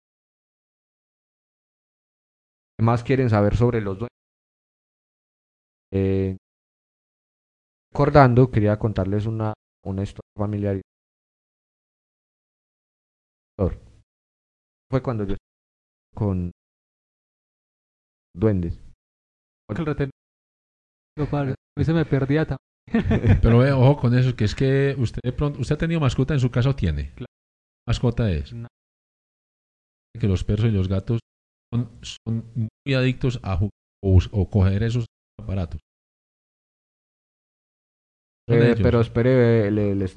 ¿Qué 2.79 2.85
más 2.85 3.03
quieren 3.03 3.29
saber 3.29 3.57
sobre 3.57 3.81
los 3.81 3.99
duendes? 3.99 4.15
Eh, 5.91 6.37
recordando, 7.91 8.49
quería 8.49 8.79
contarles 8.79 9.25
una, 9.25 9.53
una 9.83 10.03
historia 10.03 10.31
familiar. 10.37 10.79
Fue 14.89 15.03
cuando 15.03 15.25
yo 15.25 15.35
con 16.15 16.51
duendes. 18.33 18.79
El 19.67 19.85
retenido, 19.85 20.13
padre. 21.29 21.51
A 21.51 21.79
mí 21.79 21.83
se 21.83 21.91
me 21.91 22.05
perdía 22.05 22.45
también. 22.45 23.39
Pero 23.41 23.65
eh, 23.67 23.73
ojo 23.73 23.99
con 23.99 24.17
eso, 24.17 24.37
que 24.37 24.45
es 24.45 24.55
que 24.55 24.95
usted 24.97 25.19
de 25.21 25.33
pronto, 25.33 25.59
¿usted 25.59 25.75
ha 25.75 25.79
tenido 25.79 25.99
mascota 25.99 26.33
en 26.33 26.39
su 26.39 26.49
casa 26.49 26.69
o 26.69 26.75
tiene? 26.77 27.11
Claro. 27.11 27.33
Mascota 27.85 28.31
es. 28.31 28.53
No. 28.53 28.69
Que 30.17 30.27
los 30.27 30.45
perros 30.45 30.67
y 30.67 30.71
los 30.71 30.87
gatos 30.87 31.19
son, 31.73 31.89
son 32.01 32.51
muy 32.55 32.93
adictos 32.95 33.39
a 33.43 33.57
jugar 33.57 33.71
o, 34.03 34.49
coger 34.49 34.83
esos 34.83 35.05
aparatos. 35.39 35.81
Eh, 38.49 38.75
pero 38.81 39.01
espere, 39.01 39.69
le, 39.71 39.95
le, 39.95 40.07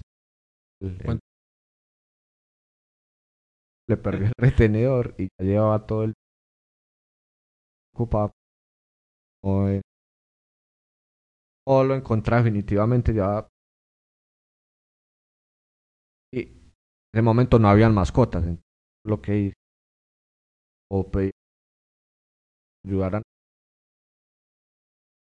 le- 3.88 3.96
perdió 3.96 4.26
el 4.26 4.32
retenedor 4.38 5.14
y 5.18 5.28
ya 5.38 5.44
llevaba 5.46 5.86
todo 5.86 6.04
el 6.04 6.14
ocupado. 7.94 8.32
No, 9.44 9.68
eh, 9.68 9.80
no 11.68 11.82
lo 11.84 11.94
encontré 11.96 12.36
definitivamente 12.36 13.12
ya. 13.12 13.46
Y 16.32 16.40
en 16.40 16.72
ese 17.14 17.22
momento 17.22 17.58
no 17.58 17.68
habían 17.68 17.94
mascotas. 17.94 18.42
entonces 18.44 18.64
lo 19.04 19.20
que 19.20 19.38
hice 19.38 19.54
o 20.90 21.10
pedir 21.10 21.32
ayudaran 22.84 23.22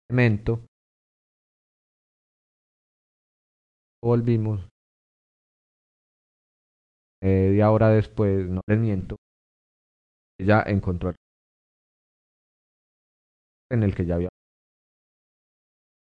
elemento 0.08 0.64
volvimos. 4.02 4.68
Media 7.22 7.70
hora 7.72 7.88
después 7.88 8.48
no 8.48 8.60
les 8.68 8.78
miento 8.78 9.16
ella 10.38 10.62
encontró 10.66 11.10
el 11.10 11.16
en 13.70 13.82
el 13.82 13.94
que 13.94 14.06
ya 14.06 14.14
había. 14.16 14.28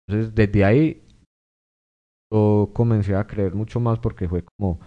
Entonces 0.09 0.35
desde 0.35 0.65
ahí 0.65 1.03
yo 2.33 2.71
comencé 2.75 3.15
a 3.15 3.27
creer 3.27 3.55
mucho 3.55 3.81
más 3.81 3.99
porque 3.99 4.29
fue 4.29 4.45
como 4.45 4.81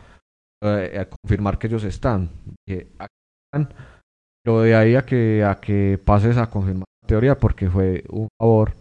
eh, 0.63 0.99
a 0.99 1.09
confirmar 1.09 1.59
que 1.59 1.67
ellos 1.67 1.83
están. 1.83 2.31
Dije, 2.67 2.91
"Aquí 2.99 3.13
están", 3.53 3.75
pero 4.45 4.61
de 4.61 4.75
ahí 4.75 4.95
a 4.95 5.05
que 5.05 5.43
a 5.43 5.59
que 5.59 5.97
pases 5.97 6.37
a 6.37 6.51
confirmar 6.51 6.85
la 7.01 7.07
teoría 7.07 7.39
porque 7.39 7.67
fue 7.67 8.03
un 8.09 8.27
favor 8.39 8.75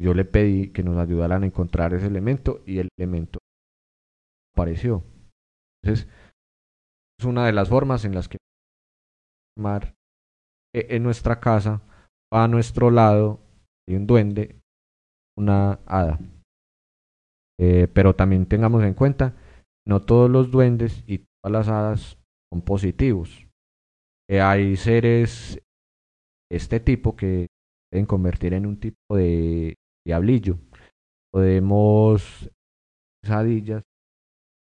yo 0.00 0.14
le 0.14 0.24
pedí 0.24 0.70
que 0.70 0.84
nos 0.84 0.96
ayudaran 0.96 1.42
a 1.42 1.46
encontrar 1.46 1.92
ese 1.92 2.06
elemento 2.06 2.62
y 2.64 2.78
el 2.78 2.88
elemento 2.96 3.40
apareció. 4.54 5.02
Entonces 5.82 6.06
es 7.18 7.26
una 7.26 7.46
de 7.46 7.52
las 7.52 7.68
formas 7.68 8.04
en 8.04 8.14
las 8.14 8.28
que 8.28 8.38
confirmar 9.56 9.94
que 10.72 10.86
en 10.90 11.02
nuestra 11.02 11.40
casa 11.40 11.82
a 12.32 12.46
nuestro 12.46 12.92
lado 12.92 13.40
hay 13.88 13.96
un 13.96 14.06
duende 14.06 14.60
una 15.36 15.80
hada. 15.86 16.20
Eh, 17.60 17.88
pero 17.92 18.14
también 18.14 18.46
tengamos 18.46 18.84
en 18.84 18.94
cuenta 18.94 19.34
no 19.84 20.02
todos 20.02 20.30
los 20.30 20.52
duendes 20.52 21.02
y 21.08 21.18
todas 21.18 21.52
las 21.52 21.68
hadas 21.68 22.18
son 22.52 22.62
positivos 22.62 23.47
Hay 24.30 24.76
seres 24.76 25.58
de 26.50 26.56
este 26.56 26.80
tipo 26.80 27.16
que 27.16 27.46
pueden 27.90 28.06
convertir 28.06 28.52
en 28.52 28.66
un 28.66 28.78
tipo 28.78 29.16
de 29.16 29.74
diablillo. 30.06 30.58
Podemos 31.32 32.50
pesadillas. 33.22 33.82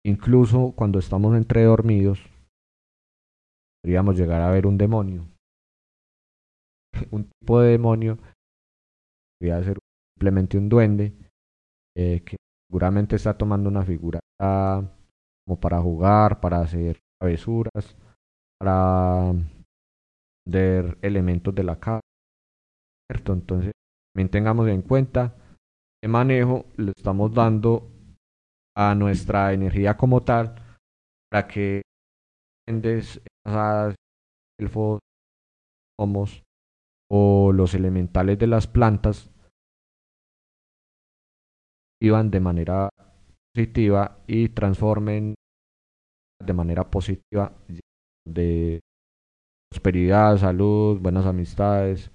Incluso 0.05 0.73
cuando 0.75 0.99
estamos 0.99 1.37
entre 1.37 1.65
dormidos 1.65 2.19
podríamos 3.83 4.17
llegar 4.17 4.41
a 4.43 4.51
ver 4.51 4.67
un 4.67 4.79
demonio. 4.79 5.27
Un 7.11 7.29
tipo 7.29 7.61
de 7.61 7.73
demonio 7.73 8.19
podría 9.41 9.63
ser 9.63 9.79
simplemente 10.15 10.57
un 10.57 10.69
duende 10.69 11.13
eh, 11.97 12.23
que 12.25 12.37
seguramente 12.71 13.17
está 13.17 13.37
tomando 13.37 13.69
una 13.69 13.83
figura 13.83 14.21
ah, 14.41 14.83
como 15.45 15.59
para 15.59 15.81
jugar, 15.81 16.41
para 16.41 16.61
hacer 16.61 17.01
travesuras, 17.19 17.97
para 18.63 19.33
ver 20.47 20.97
elementos 21.03 21.53
de 21.53 21.65
la 21.65 21.81
casa, 21.81 22.01
¿cierto? 23.11 23.33
Entonces, 23.33 23.73
también 24.15 24.31
tengamos 24.31 24.69
en 24.69 24.83
cuenta 24.83 25.35
qué 26.01 26.09
manejo 26.09 26.67
le 26.77 26.93
estamos 26.97 27.35
dando 27.35 27.91
a 28.77 28.95
nuestra 28.95 29.53
energía 29.53 29.97
como 29.97 30.23
tal 30.23 30.55
para 31.29 31.49
que 31.49 31.83
hadas, 33.45 33.97
elfos, 34.61 35.01
gnomos 35.99 36.45
o 37.11 37.51
los 37.53 37.75
elementales 37.75 38.39
de 38.39 38.47
las 38.47 38.69
plantas 38.69 39.29
vivan 42.01 42.31
de 42.31 42.39
manera 42.39 42.91
positiva 43.53 44.23
y 44.29 44.51
transformen 44.51 45.35
de 46.41 46.53
manera 46.53 46.89
positiva 46.89 47.53
de 48.27 48.81
prosperidad, 49.71 50.37
salud, 50.39 50.99
buenas 51.01 51.27
amistades. 51.27 52.11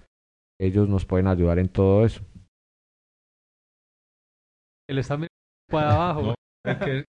Ellos 0.59 0.87
nos 0.89 1.05
pueden 1.05 1.27
ayudar 1.27 1.59
en 1.59 1.69
todo 1.69 2.05
eso. 2.05 2.23
Él 4.89 4.99
está 4.99 5.15
mirando 5.17 5.33
para 5.69 5.91
abajo. 5.93 6.21
No, 6.65 6.79
que- 6.79 7.05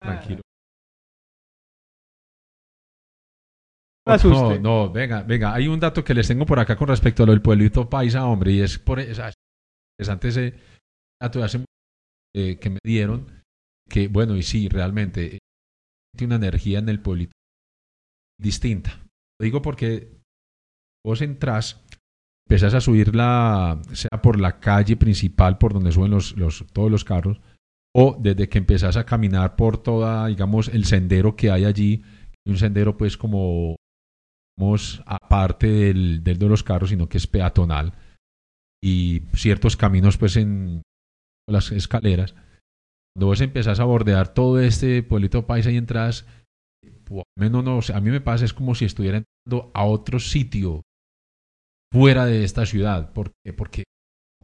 Tranquilo. 0.00 0.40
No 4.06 4.58
no, 4.58 4.90
venga, 4.92 5.22
venga, 5.22 5.54
hay 5.54 5.68
un 5.68 5.78
dato 5.78 6.02
que 6.02 6.14
les 6.14 6.26
tengo 6.26 6.46
por 6.46 6.58
acá 6.58 6.76
con 6.76 6.88
respecto 6.88 7.22
a 7.22 7.26
lo 7.26 7.32
del 7.32 7.42
pueblito 7.42 7.88
paisa, 7.88 8.26
hombre, 8.26 8.52
y 8.52 8.60
es 8.60 8.78
por 8.78 8.98
esa 8.98 9.30
interesante 10.00 10.28
ese 10.28 10.54
dato 11.20 11.40
eh, 12.34 12.58
que 12.58 12.70
me 12.70 12.78
dieron, 12.82 13.42
que 13.88 14.08
bueno, 14.08 14.36
y 14.36 14.42
sí, 14.42 14.68
realmente, 14.68 15.36
eh, 15.36 15.38
tiene 16.16 16.36
una 16.36 16.46
energía 16.46 16.78
en 16.78 16.88
el 16.88 17.00
pueblito 17.00 17.32
distinta. 18.38 18.98
Lo 19.38 19.44
digo 19.44 19.60
porque 19.60 20.20
vos 21.04 21.20
entras, 21.20 21.84
empezás 22.48 22.74
a 22.74 22.80
subir 22.80 23.14
la, 23.14 23.80
sea 23.92 24.22
por 24.22 24.40
la 24.40 24.58
calle 24.58 24.96
principal 24.96 25.58
por 25.58 25.74
donde 25.74 25.92
suben 25.92 26.10
los, 26.10 26.36
los, 26.36 26.64
todos 26.72 26.90
los 26.90 27.04
carros, 27.04 27.40
o 27.94 28.16
desde 28.18 28.48
que 28.48 28.58
empezás 28.58 28.96
a 28.96 29.04
caminar 29.04 29.56
por 29.56 29.82
toda, 29.82 30.28
digamos, 30.28 30.68
el 30.68 30.86
sendero 30.86 31.36
que 31.36 31.50
hay 31.50 31.64
allí, 31.64 32.02
un 32.46 32.56
sendero 32.56 32.96
pues 32.96 33.18
como, 33.18 33.76
aparte 35.04 35.66
del, 35.66 36.24
del 36.24 36.38
de 36.38 36.48
los 36.48 36.62
carros, 36.62 36.90
sino 36.90 37.08
que 37.08 37.18
es 37.18 37.26
peatonal, 37.26 37.92
y 38.82 39.22
ciertos 39.34 39.76
caminos 39.76 40.16
pues 40.16 40.36
en 40.36 40.82
las 41.48 41.72
escaleras. 41.72 42.34
Cuando 43.14 43.26
vos 43.26 43.40
empezás 43.40 43.80
a 43.80 43.84
bordear 43.84 44.32
todo 44.34 44.60
este 44.60 45.02
pueblito 45.02 45.46
paisa 45.46 45.70
y 45.70 45.76
entras, 45.76 46.26
o 47.10 47.18
al 47.18 47.24
menos 47.40 47.64
no, 47.64 47.80
a 47.94 48.00
mí 48.00 48.10
me 48.10 48.20
pasa, 48.20 48.44
es 48.44 48.54
como 48.54 48.74
si 48.74 48.84
estuviera 48.84 49.18
entrando 49.18 49.70
a 49.74 49.84
otro 49.84 50.20
sitio 50.20 50.82
fuera 51.92 52.24
de 52.24 52.44
esta 52.44 52.66
ciudad. 52.66 53.12
¿Por 53.12 53.32
qué? 53.44 53.52
Porque 53.52 53.84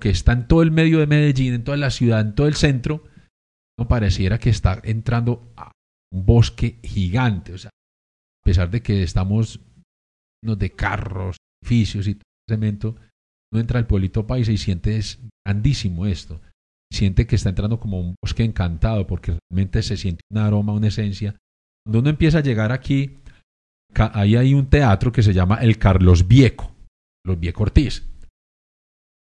que 0.00 0.10
está 0.10 0.32
en 0.32 0.46
todo 0.46 0.62
el 0.62 0.72
medio 0.72 0.98
de 0.98 1.06
Medellín, 1.06 1.54
en 1.54 1.64
toda 1.64 1.76
la 1.76 1.90
ciudad, 1.90 2.20
en 2.20 2.34
todo 2.34 2.48
el 2.48 2.54
centro, 2.54 3.04
no 3.78 3.88
pareciera 3.88 4.38
que 4.38 4.50
está 4.50 4.80
entrando 4.84 5.52
a 5.56 5.72
un 6.12 6.26
bosque 6.26 6.78
gigante. 6.82 7.52
O 7.52 7.58
sea, 7.58 7.70
a 7.70 8.44
pesar 8.44 8.70
de 8.70 8.82
que 8.82 9.02
estamos 9.02 9.60
llenos 10.42 10.58
de 10.58 10.70
carros, 10.72 11.36
edificios 11.62 12.08
y 12.08 12.14
todo 12.14 12.24
cemento, 12.48 12.96
no 13.52 13.60
entra 13.60 13.78
el 13.78 13.86
pueblito 13.86 14.26
paisa 14.26 14.52
y 14.52 14.58
siente 14.58 14.96
es 14.96 15.20
grandísimo 15.46 16.06
esto. 16.06 16.40
Siente 16.92 17.26
que 17.26 17.36
está 17.36 17.48
entrando 17.48 17.80
como 17.80 18.00
un 18.00 18.14
bosque 18.22 18.44
encantado 18.44 19.06
porque 19.06 19.38
realmente 19.50 19.82
se 19.82 19.96
siente 19.96 20.22
un 20.30 20.38
aroma, 20.38 20.72
una 20.72 20.88
esencia. 20.88 21.36
Cuando 21.84 22.00
uno 22.00 22.10
empieza 22.10 22.38
a 22.38 22.42
llegar 22.42 22.72
aquí, 22.72 23.18
ahí 23.94 24.36
hay 24.36 24.54
un 24.54 24.68
teatro 24.68 25.12
que 25.12 25.22
se 25.22 25.32
llama 25.32 25.56
el 25.56 25.78
Carlos 25.78 26.28
Vieco, 26.28 26.74
los 27.24 27.38
Vieco 27.38 27.62
Ortiz. 27.64 28.06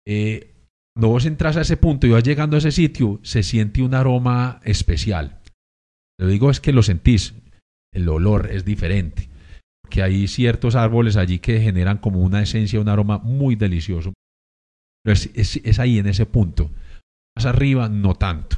Eh, 0.06 0.54
cuando 0.94 1.08
vos 1.08 1.26
entras 1.26 1.56
a 1.56 1.62
ese 1.62 1.76
punto 1.76 2.06
y 2.06 2.10
vas 2.10 2.22
llegando 2.22 2.56
a 2.56 2.58
ese 2.58 2.70
sitio, 2.70 3.18
se 3.22 3.42
siente 3.42 3.82
un 3.82 3.94
aroma 3.94 4.60
especial. 4.64 5.40
Lo 6.18 6.28
digo 6.28 6.50
es 6.50 6.60
que 6.60 6.72
lo 6.72 6.82
sentís, 6.82 7.34
el 7.92 8.08
olor 8.08 8.50
es 8.50 8.64
diferente, 8.64 9.28
que 9.88 10.02
hay 10.02 10.26
ciertos 10.28 10.74
árboles 10.74 11.16
allí 11.16 11.38
que 11.38 11.60
generan 11.60 11.98
como 11.98 12.20
una 12.20 12.42
esencia, 12.42 12.80
un 12.80 12.88
aroma 12.88 13.18
muy 13.18 13.54
delicioso. 13.56 14.12
Es, 15.06 15.30
es, 15.34 15.78
ahí 15.78 15.98
en 15.98 16.06
ese 16.06 16.26
punto. 16.26 16.70
Más 17.36 17.46
arriba, 17.46 17.88
no 17.88 18.14
tanto, 18.14 18.56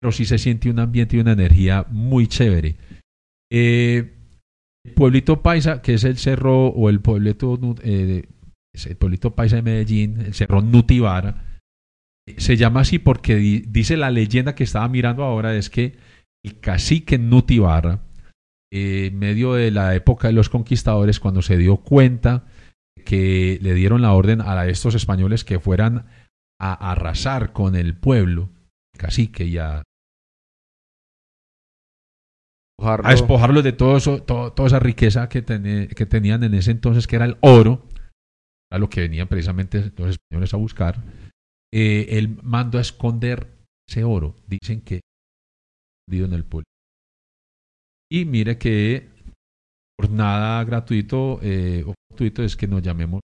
pero 0.00 0.12
sí 0.12 0.24
se 0.26 0.38
siente 0.38 0.68
un 0.70 0.78
ambiente 0.78 1.16
y 1.16 1.20
una 1.20 1.32
energía 1.32 1.86
muy 1.90 2.26
chévere. 2.26 2.76
Eh, 3.50 4.12
el 4.84 4.92
pueblito 4.94 5.42
Paisa, 5.42 5.80
que 5.82 5.94
es 5.94 6.04
el 6.04 6.18
cerro 6.18 6.68
o 6.68 6.90
el 6.90 7.00
pueblito, 7.00 7.58
eh, 7.82 8.24
el 8.74 8.96
pueblito 8.96 9.34
Paisa 9.34 9.56
de 9.56 9.62
Medellín, 9.62 10.20
el 10.20 10.34
cerro 10.34 10.60
Nutibara, 10.60 11.44
se 12.36 12.56
llama 12.56 12.80
así 12.80 12.98
porque 12.98 13.36
di- 13.36 13.60
dice 13.60 13.96
la 13.96 14.10
leyenda 14.10 14.54
que 14.54 14.64
estaba 14.64 14.88
mirando 14.88 15.22
ahora 15.22 15.54
es 15.56 15.70
que 15.70 15.96
el 16.44 16.58
cacique 16.60 17.18
Nutibarra, 17.18 17.94
eh, 17.94 18.05
en 18.72 19.18
medio 19.18 19.54
de 19.54 19.70
la 19.70 19.94
época 19.94 20.28
de 20.28 20.34
los 20.34 20.48
conquistadores, 20.48 21.20
cuando 21.20 21.42
se 21.42 21.56
dio 21.56 21.76
cuenta 21.78 22.44
que 23.04 23.58
le 23.62 23.74
dieron 23.74 24.02
la 24.02 24.12
orden 24.12 24.40
a 24.40 24.66
estos 24.66 24.94
españoles 24.94 25.44
que 25.44 25.60
fueran 25.60 26.06
a 26.60 26.90
arrasar 26.90 27.52
con 27.52 27.76
el 27.76 27.96
pueblo, 27.96 28.48
cacique, 28.98 29.44
y 29.44 29.58
a, 29.58 29.82
a 33.08 33.10
despojarlos 33.12 33.64
de 33.64 33.72
todo 33.72 33.96
eso, 33.96 34.22
todo- 34.22 34.52
toda 34.52 34.66
esa 34.68 34.78
riqueza 34.80 35.28
que 35.28 35.42
tenían 35.42 36.42
en 36.44 36.54
ese 36.54 36.70
entonces, 36.72 37.06
que 37.06 37.16
era 37.16 37.24
el 37.24 37.36
oro, 37.40 37.82
era 38.70 38.78
lo 38.78 38.90
que 38.90 39.00
venían 39.02 39.28
precisamente 39.28 39.92
los 39.96 40.10
españoles 40.10 40.52
a 40.52 40.56
buscar. 40.56 41.02
Eh, 41.72 42.06
él 42.18 42.38
mandó 42.42 42.78
a 42.78 42.80
esconder 42.82 43.48
ese 43.88 44.04
oro. 44.04 44.34
Dicen 44.46 44.80
que 44.80 45.00
escondido 46.08 46.26
en 46.26 46.32
el 46.34 46.44
pueblo. 46.44 46.64
Y 48.10 48.24
mire 48.24 48.58
que 48.58 49.08
por 49.98 50.10
nada 50.10 50.62
gratuito 50.64 51.40
eh, 51.42 51.82
o 51.86 51.94
gratuito 52.10 52.42
es 52.42 52.56
que 52.56 52.66
nos 52.66 52.82
llamemos 52.82 53.20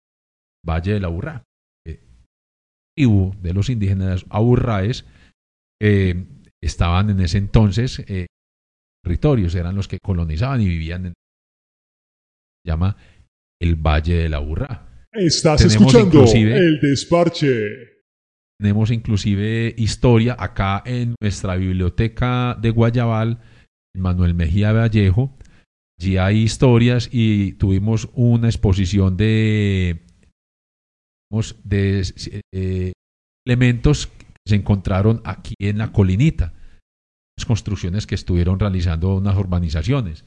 Valle 0.66 0.94
de 0.94 1.00
la 1.00 1.08
Burrá. 1.08 1.42
Eh, 1.86 2.00
tribu 2.96 3.34
de 3.40 3.54
los 3.54 3.70
indígenas 3.70 4.24
aburraes 4.28 5.04
eh, 5.80 6.26
estaban 6.62 7.10
en 7.10 7.20
ese 7.20 7.38
entonces 7.38 8.00
eh, 8.06 8.26
territorios, 9.02 9.54
eran 9.54 9.74
los 9.74 9.88
que 9.88 9.98
colonizaban 10.02 10.60
y 10.60 10.68
vivían 10.68 11.06
en 11.06 11.12
se 12.64 12.70
llama 12.70 12.96
el 13.60 13.76
Valle 13.76 14.14
de 14.14 14.28
la 14.28 14.38
Burrá. 14.40 15.06
Estás 15.12 15.62
Tenemos 15.62 15.94
escuchando 15.94 16.24
el 16.24 16.80
desparche. 16.80 17.98
Tenemos 18.60 18.90
inclusive 18.90 19.74
historia 19.76 20.36
acá 20.38 20.82
en 20.84 21.14
nuestra 21.20 21.56
biblioteca 21.56 22.56
de 22.60 22.70
Guayabal, 22.70 23.40
Manuel 23.98 24.34
Mejía 24.34 24.72
Vallejo. 24.72 25.36
Allí 26.00 26.16
hay 26.16 26.38
historias 26.42 27.08
y 27.12 27.54
tuvimos 27.54 28.08
una 28.14 28.48
exposición 28.48 29.16
de, 29.16 30.00
de 31.64 32.02
eh, 32.52 32.92
elementos 33.46 34.06
que 34.06 34.26
se 34.46 34.54
encontraron 34.56 35.20
aquí 35.24 35.54
en 35.60 35.78
la 35.78 35.92
colinita. 35.92 36.52
Las 37.38 37.46
construcciones 37.46 38.06
que 38.06 38.14
estuvieron 38.14 38.58
realizando 38.58 39.16
unas 39.16 39.36
urbanizaciones. 39.36 40.24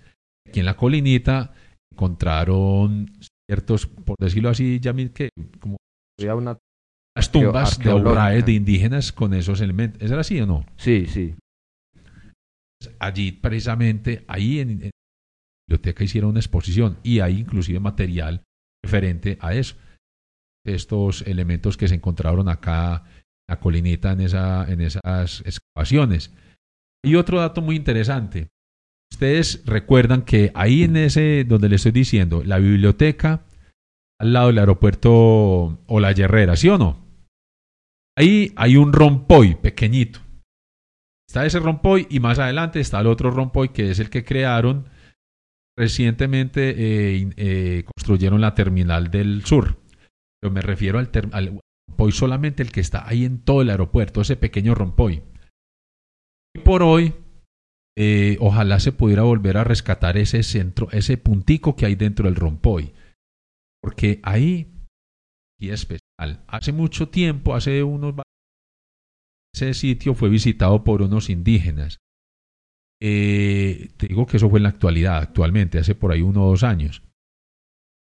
Aquí 0.48 0.60
en 0.60 0.66
la 0.66 0.76
colinita 0.78 1.54
encontraron 1.94 3.12
ciertos, 3.50 3.88
por 3.88 4.16
decirlo 4.20 4.50
así, 4.50 4.80
Yamil, 4.80 5.12
que 5.12 5.30
como 5.60 5.78
una- 6.42 6.58
las 7.16 7.32
tumbas 7.32 7.78
de 7.80 7.84
auraes 8.10 8.46
de 8.46 8.52
indígenas 8.54 9.12
con 9.12 9.34
esos 9.34 9.60
elementos. 9.62 10.02
¿Es 10.02 10.12
así 10.12 10.40
o 10.40 10.46
no? 10.46 10.66
Sí, 10.78 11.06
sí. 11.08 11.36
Allí 13.00 13.32
precisamente, 13.32 14.24
ahí 14.28 14.60
en, 14.60 14.80
la 14.82 14.92
biblioteca 15.68 16.04
hicieron 16.04 16.32
una 16.32 16.40
exposición 16.40 16.98
y 17.04 17.20
hay 17.20 17.40
inclusive 17.40 17.80
material 17.80 18.44
referente 18.84 19.38
a 19.42 19.54
eso. 19.54 19.76
Estos 20.66 21.24
elementos 21.24 21.78
que 21.78 21.88
se 21.88 21.96
encontraron 21.96 22.50
acá 22.50 23.04
en 23.06 23.24
la 23.50 23.60
colinita 23.60 24.12
en, 24.12 24.22
esa, 24.22 24.72
en 24.72 24.82
esas 24.82 25.42
excavaciones. 25.42 26.34
Y 27.04 27.16
otro 27.16 27.40
dato 27.40 27.62
muy 27.62 27.76
interesante. 27.76 28.50
Ustedes 29.12 29.64
recuerdan 29.66 30.24
que 30.24 30.52
ahí 30.54 30.84
en 30.84 30.96
ese, 30.96 31.44
donde 31.44 31.70
le 31.70 31.76
estoy 31.76 31.92
diciendo, 31.92 32.44
la 32.44 32.60
biblioteca, 32.60 33.46
al 34.20 34.34
lado 34.34 34.48
del 34.48 34.60
aeropuerto 34.60 35.12
o 35.86 36.00
la 36.00 36.12
Herrera, 36.12 36.56
¿sí 36.56 36.70
o 36.70 36.78
no? 36.78 37.06
Ahí 38.18 38.54
hay 38.56 38.78
un 38.78 38.94
rompoy 38.94 39.56
pequeñito. 39.56 40.20
Está 41.32 41.46
ese 41.46 41.62
rompoy 41.62 42.08
y 42.10 42.20
más 42.20 42.40
adelante 42.40 42.82
está 42.82 43.00
el 43.00 43.08
otro 43.08 43.32
rompoy 43.32 43.70
que 43.70 43.90
es 43.90 44.00
el 44.00 44.10
que 44.10 44.26
crearon 44.26 44.90
recientemente, 45.78 46.72
eh, 46.72 47.30
eh, 47.38 47.84
construyeron 47.86 48.42
la 48.42 48.54
terminal 48.54 49.10
del 49.12 49.46
sur. 49.46 49.78
Pero 50.42 50.54
me 50.54 50.60
refiero 50.60 51.00
al, 51.00 51.10
al 51.32 51.62
rompoy 51.88 52.12
solamente 52.12 52.62
el 52.64 52.74
que 52.74 52.82
está 52.82 53.08
ahí 53.08 53.24
en 53.24 53.40
todo 53.40 53.62
el 53.62 53.70
aeropuerto, 53.70 54.20
ese 54.20 54.36
pequeño 54.36 54.76
rompoy. 54.76 55.24
Y 56.54 56.60
por 56.60 56.84
hoy, 56.84 57.14
eh, 57.98 58.36
ojalá 58.42 58.82
se 58.82 58.92
pudiera 58.92 59.24
volver 59.24 59.56
a 59.56 59.64
rescatar 59.64 60.18
ese 60.18 60.44
centro, 60.44 60.90
ese 60.92 61.16
puntico 61.16 61.78
que 61.78 61.86
hay 61.86 61.96
dentro 61.96 62.26
del 62.26 62.36
rompoy. 62.36 62.92
Porque 63.82 64.20
ahí, 64.24 64.70
y 65.58 65.70
es 65.70 65.76
especial, 65.76 66.44
hace 66.48 66.74
mucho 66.74 67.08
tiempo, 67.08 67.56
hace 67.56 67.84
unos 67.84 68.16
ese 69.54 69.74
sitio 69.74 70.16
fue 70.16 70.30
visitado 70.30 70.84
por 70.84 71.02
unos 71.02 71.30
indígenas. 71.30 72.00
Eh, 73.02 73.90
te 73.98 74.08
digo 74.08 74.26
que 74.26 74.38
eso 74.38 74.50
fue 74.50 74.60
en 74.60 74.64
la 74.64 74.70
actualidad, 74.70 75.18
actualmente, 75.18 75.80
hace 75.80 75.96
por 75.96 76.12
ahí 76.12 76.22
uno 76.22 76.46
o 76.46 76.50
dos 76.50 76.64
años. 76.64 77.04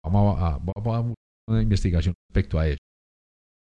Vamos 0.04 0.42
a, 0.42 0.58
vamos 0.58 1.16
a 1.18 1.52
una 1.52 1.62
investigación 1.62 2.16
respecto 2.30 2.60
a 2.60 2.68
eso. 2.68 2.78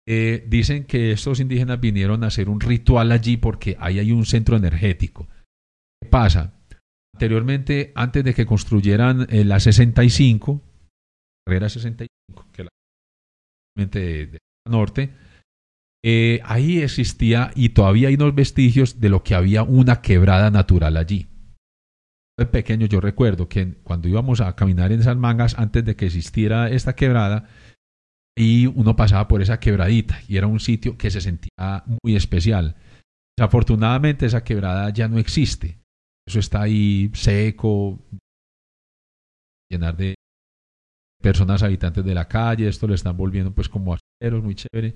Eh, 0.09 0.45
dicen 0.47 0.85
que 0.85 1.11
estos 1.11 1.39
indígenas 1.39 1.81
vinieron 1.81 2.23
a 2.23 2.27
hacer 2.27 2.47
un 2.47 2.61
ritual 2.61 3.11
allí 3.11 3.37
porque 3.37 3.75
ahí 3.79 3.99
hay 3.99 4.11
un 4.11 4.25
centro 4.25 4.55
energético. 4.55 5.27
¿Qué 6.01 6.09
pasa? 6.09 6.53
Anteriormente, 7.13 7.91
antes 7.95 8.23
de 8.23 8.33
que 8.33 8.45
construyeran 8.45 9.27
eh, 9.29 9.43
la 9.43 9.59
65, 9.59 10.61
carrera 11.45 11.67
65, 11.67 12.47
que 12.53 12.63
la 12.63 12.69
de, 13.75 14.27
de 14.27 14.37
norte, 14.69 15.13
eh, 16.03 16.39
ahí 16.43 16.79
existía 16.79 17.51
y 17.55 17.69
todavía 17.69 18.09
hay 18.09 18.15
unos 18.15 18.35
vestigios 18.35 18.99
de 18.99 19.09
lo 19.09 19.23
que 19.23 19.35
había 19.35 19.63
una 19.63 20.01
quebrada 20.01 20.51
natural 20.51 20.97
allí. 20.97 21.27
De 22.37 22.45
pequeño 22.45 22.85
yo 22.85 23.01
recuerdo 23.01 23.49
que 23.49 23.75
cuando 23.83 24.07
íbamos 24.07 24.41
a 24.41 24.55
caminar 24.55 24.91
en 24.91 24.99
esas 24.99 25.17
mangas 25.17 25.57
antes 25.57 25.83
de 25.83 25.95
que 25.95 26.05
existiera 26.05 26.69
esta 26.69 26.95
quebrada, 26.95 27.49
y 28.37 28.67
uno 28.67 28.95
pasaba 28.95 29.27
por 29.27 29.41
esa 29.41 29.59
quebradita 29.59 30.19
y 30.27 30.37
era 30.37 30.45
un 30.45 30.59
sitio 30.59 30.95
que 30.95 31.09
se 31.09 31.21
sentía 31.21 31.83
muy 32.03 32.15
especial. 32.15 32.75
Desafortunadamente 33.35 34.27
esa 34.27 34.43
quebrada 34.43 34.91
ya 34.91 35.07
no 35.07 35.17
existe. 35.17 35.79
Eso 36.27 36.39
está 36.39 36.61
ahí 36.61 37.09
seco, 37.13 37.99
llenar 39.71 39.97
de 39.97 40.13
personas 41.19 41.63
habitantes 41.63 42.05
de 42.05 42.13
la 42.13 42.27
calle, 42.27 42.67
esto 42.67 42.85
lo 42.85 42.93
están 42.93 43.17
volviendo 43.17 43.51
pues 43.51 43.69
como 43.69 43.95
aceros, 43.95 44.43
muy 44.43 44.53
chévere. 44.53 44.95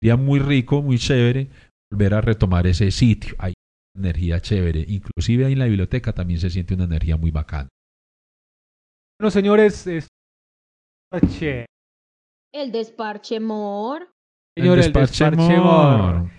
Sería 0.00 0.16
muy 0.16 0.38
rico, 0.38 0.82
muy 0.82 0.98
chévere 0.98 1.48
volver 1.92 2.14
a 2.14 2.20
retomar 2.20 2.66
ese 2.66 2.90
sitio 2.90 3.34
ahí 3.38 3.52
energía 3.96 4.40
chévere. 4.40 4.84
Inclusive 4.88 5.46
ahí 5.46 5.52
en 5.52 5.58
la 5.58 5.66
biblioteca 5.66 6.12
también 6.12 6.40
se 6.40 6.50
siente 6.50 6.74
una 6.74 6.84
energía 6.84 7.16
muy 7.16 7.30
bacana. 7.30 7.68
Bueno, 9.18 9.30
señores, 9.30 9.86
es. 9.86 10.08
El 12.54 12.72
desparche 12.72 13.40
mor. 13.40 14.10
Señores, 14.56 14.86
el 14.86 14.92
desparche 14.92 15.24
desparche 15.24 15.54
amor. 15.54 16.14
mor. 16.14 16.30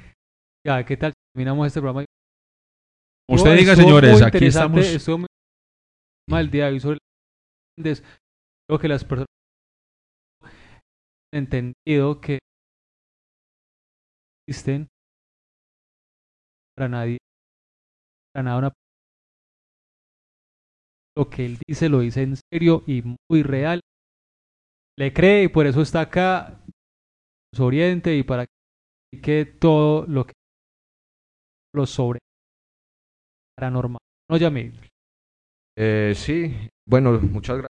Ya, 0.66 0.86
¿qué 0.86 0.98
tal? 0.98 1.14
Terminamos 1.34 1.68
este 1.68 1.80
programa. 1.80 2.06
Como 3.28 3.36
usted 3.36 3.58
diga, 3.58 3.76
señores, 3.76 4.14
muy 4.14 4.24
aquí 4.24 4.46
estamos. 4.46 4.86
Estuvo 4.86 5.20
muy 5.20 5.28
mal 6.30 6.50
día 6.50 6.66
de 6.66 6.74
hoy 6.74 6.80
sobre 6.80 6.98
las 7.78 8.02
Creo 8.68 8.80
que 8.80 8.88
las 8.88 9.04
personas 9.04 9.28
han 10.44 11.40
entendido 11.44 12.22
que 12.22 12.40
para 16.76 16.90
nadie, 16.90 17.18
para 18.34 18.44
nada 18.44 18.58
una 18.58 18.74
lo 21.18 21.30
que 21.30 21.46
él 21.46 21.58
dice 21.68 21.90
lo 21.90 22.00
dice 22.00 22.24
en 22.24 22.36
serio 22.52 22.84
y 22.88 23.04
muy 23.30 23.44
real. 23.44 23.82
Le 24.98 25.14
cree 25.14 25.44
y 25.44 25.48
por 25.48 25.66
eso 25.66 25.82
está 25.82 26.02
acá, 26.02 26.64
nos 27.54 27.60
oriente 27.60 28.16
y 28.16 28.24
para 28.24 28.46
que 29.22 29.46
todo 29.46 30.06
lo 30.08 30.26
que 30.26 30.34
lo 31.74 31.86
sobre 31.86 32.20
paranormal. 33.58 34.00
No 34.30 34.38
llame. 34.38 34.74
Eh, 35.78 36.14
sí, 36.16 36.70
bueno, 36.88 37.20
muchas 37.20 37.58
gracias. 37.58 37.72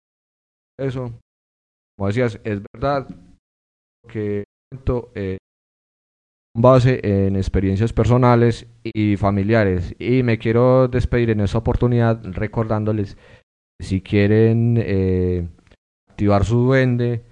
Eso, 0.80 1.20
como 1.96 2.08
decías, 2.08 2.40
es 2.44 2.62
verdad 2.74 3.08
que 4.08 4.44
eh, 5.16 5.38
base 6.58 7.00
en 7.04 7.36
experiencias 7.36 7.94
personales 7.94 8.68
y 8.84 9.16
familiares. 9.16 9.96
Y 10.00 10.24
me 10.24 10.38
quiero 10.38 10.88
despedir 10.88 11.30
en 11.30 11.42
esta 11.42 11.60
oportunidad 11.60 12.20
recordándoles 12.24 13.18
si 13.80 14.02
quieren 14.02 14.76
eh, 14.80 15.48
activar 16.10 16.44
su 16.46 16.58
duende, 16.60 17.24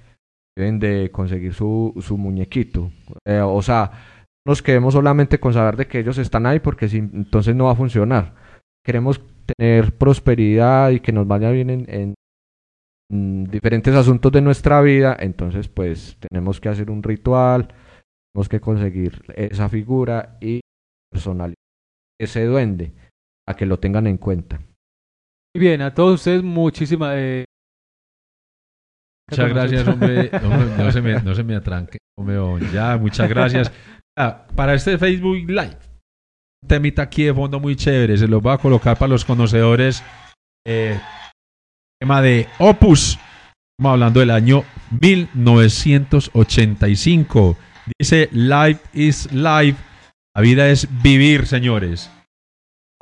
deben 0.57 0.79
de 0.79 1.09
conseguir 1.11 1.53
su, 1.53 1.93
su 2.01 2.17
muñequito. 2.17 2.91
Eh, 3.27 3.41
o 3.43 3.61
sea, 3.61 3.91
no 4.45 4.51
nos 4.51 4.61
quedemos 4.61 4.93
solamente 4.93 5.39
con 5.39 5.53
saber 5.53 5.75
de 5.75 5.87
que 5.87 5.99
ellos 5.99 6.19
están 6.19 6.45
ahí 6.45 6.59
porque 6.59 6.87
si, 6.87 6.99
entonces 6.99 7.55
no 7.55 7.65
va 7.65 7.71
a 7.71 7.75
funcionar. 7.75 8.35
Queremos 8.85 9.19
tener 9.57 9.91
prosperidad 9.97 10.91
y 10.91 10.99
que 10.99 11.11
nos 11.11 11.27
vaya 11.27 11.49
bien 11.49 11.69
en, 11.71 11.85
en- 11.89 12.13
en 13.11 13.43
diferentes 13.45 13.93
asuntos 13.93 14.31
de 14.31 14.41
nuestra 14.41 14.81
vida, 14.81 15.15
entonces 15.19 15.67
pues 15.67 16.17
tenemos 16.19 16.59
que 16.59 16.69
hacer 16.69 16.89
un 16.89 17.03
ritual, 17.03 17.67
tenemos 18.35 18.49
que 18.49 18.59
conseguir 18.59 19.23
esa 19.33 19.69
figura 19.69 20.37
y 20.41 20.59
personalizar 21.09 21.55
ese 22.19 22.43
duende, 22.43 22.93
a 23.47 23.55
que 23.55 23.65
lo 23.65 23.79
tengan 23.79 24.07
en 24.07 24.17
cuenta. 24.17 24.57
Muy 24.57 25.61
bien, 25.61 25.81
a 25.81 25.93
todos 25.93 26.15
ustedes 26.15 26.43
muchísimas 26.43 27.13
eh, 27.15 27.45
Muchas 29.31 29.49
gracias, 29.49 29.87
hombre. 29.87 30.29
No, 30.77 30.91
se 30.91 31.01
me, 31.01 31.21
no 31.21 31.33
se 31.33 31.45
me 31.45 31.55
atranque. 31.55 31.99
Hombre, 32.17 32.35
ya, 32.73 32.97
muchas 32.97 33.29
gracias. 33.29 33.71
Ah, 34.17 34.45
para 34.53 34.73
este 34.73 34.97
Facebook 34.97 35.47
Live, 35.47 35.77
un 36.61 36.67
temita 36.67 37.03
aquí 37.03 37.23
de 37.23 37.33
fondo 37.33 37.61
muy 37.61 37.77
chévere. 37.77 38.17
Se 38.17 38.27
los 38.27 38.41
voy 38.41 38.53
a 38.53 38.57
colocar 38.57 38.97
para 38.97 39.07
los 39.09 39.23
conocedores. 39.23 40.03
Eh, 40.67 40.99
tema 42.01 42.21
de 42.21 42.49
Opus. 42.59 43.17
Estamos 43.77 43.93
hablando 43.93 44.19
del 44.19 44.31
año 44.31 44.65
1985. 44.99 47.57
Dice 47.99 48.29
Life 48.31 48.81
is 48.93 49.31
Life. 49.31 49.77
La 50.35 50.41
vida 50.41 50.67
es 50.69 50.87
vivir, 51.01 51.47
señores. 51.47 52.09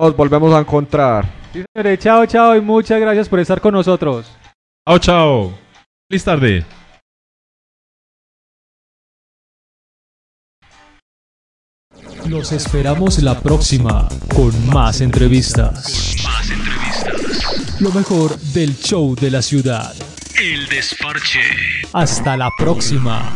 Nos 0.00 0.16
volvemos 0.16 0.52
a 0.54 0.60
encontrar. 0.60 1.24
Sí, 1.52 1.64
señores, 1.74 1.98
chao, 2.00 2.26
chao 2.26 2.56
y 2.56 2.60
muchas 2.60 3.00
gracias 3.00 3.28
por 3.28 3.40
estar 3.40 3.60
con 3.60 3.74
nosotros. 3.74 4.30
Chao, 4.86 4.98
chao. 4.98 5.58
Feliz 6.08 6.24
tarde. 6.24 6.64
Los 12.28 12.52
esperamos 12.52 13.22
la 13.22 13.38
próxima 13.38 14.08
con 14.34 14.66
más 14.68 15.00
entrevistas. 15.00 16.16
Lo 17.80 17.90
mejor 17.92 18.38
del 18.38 18.74
show 18.76 19.14
de 19.14 19.30
la 19.30 19.42
ciudad. 19.42 19.94
El 20.40 20.66
desparche. 20.68 21.40
Hasta 21.92 22.36
la 22.36 22.50
próxima. 22.58 23.30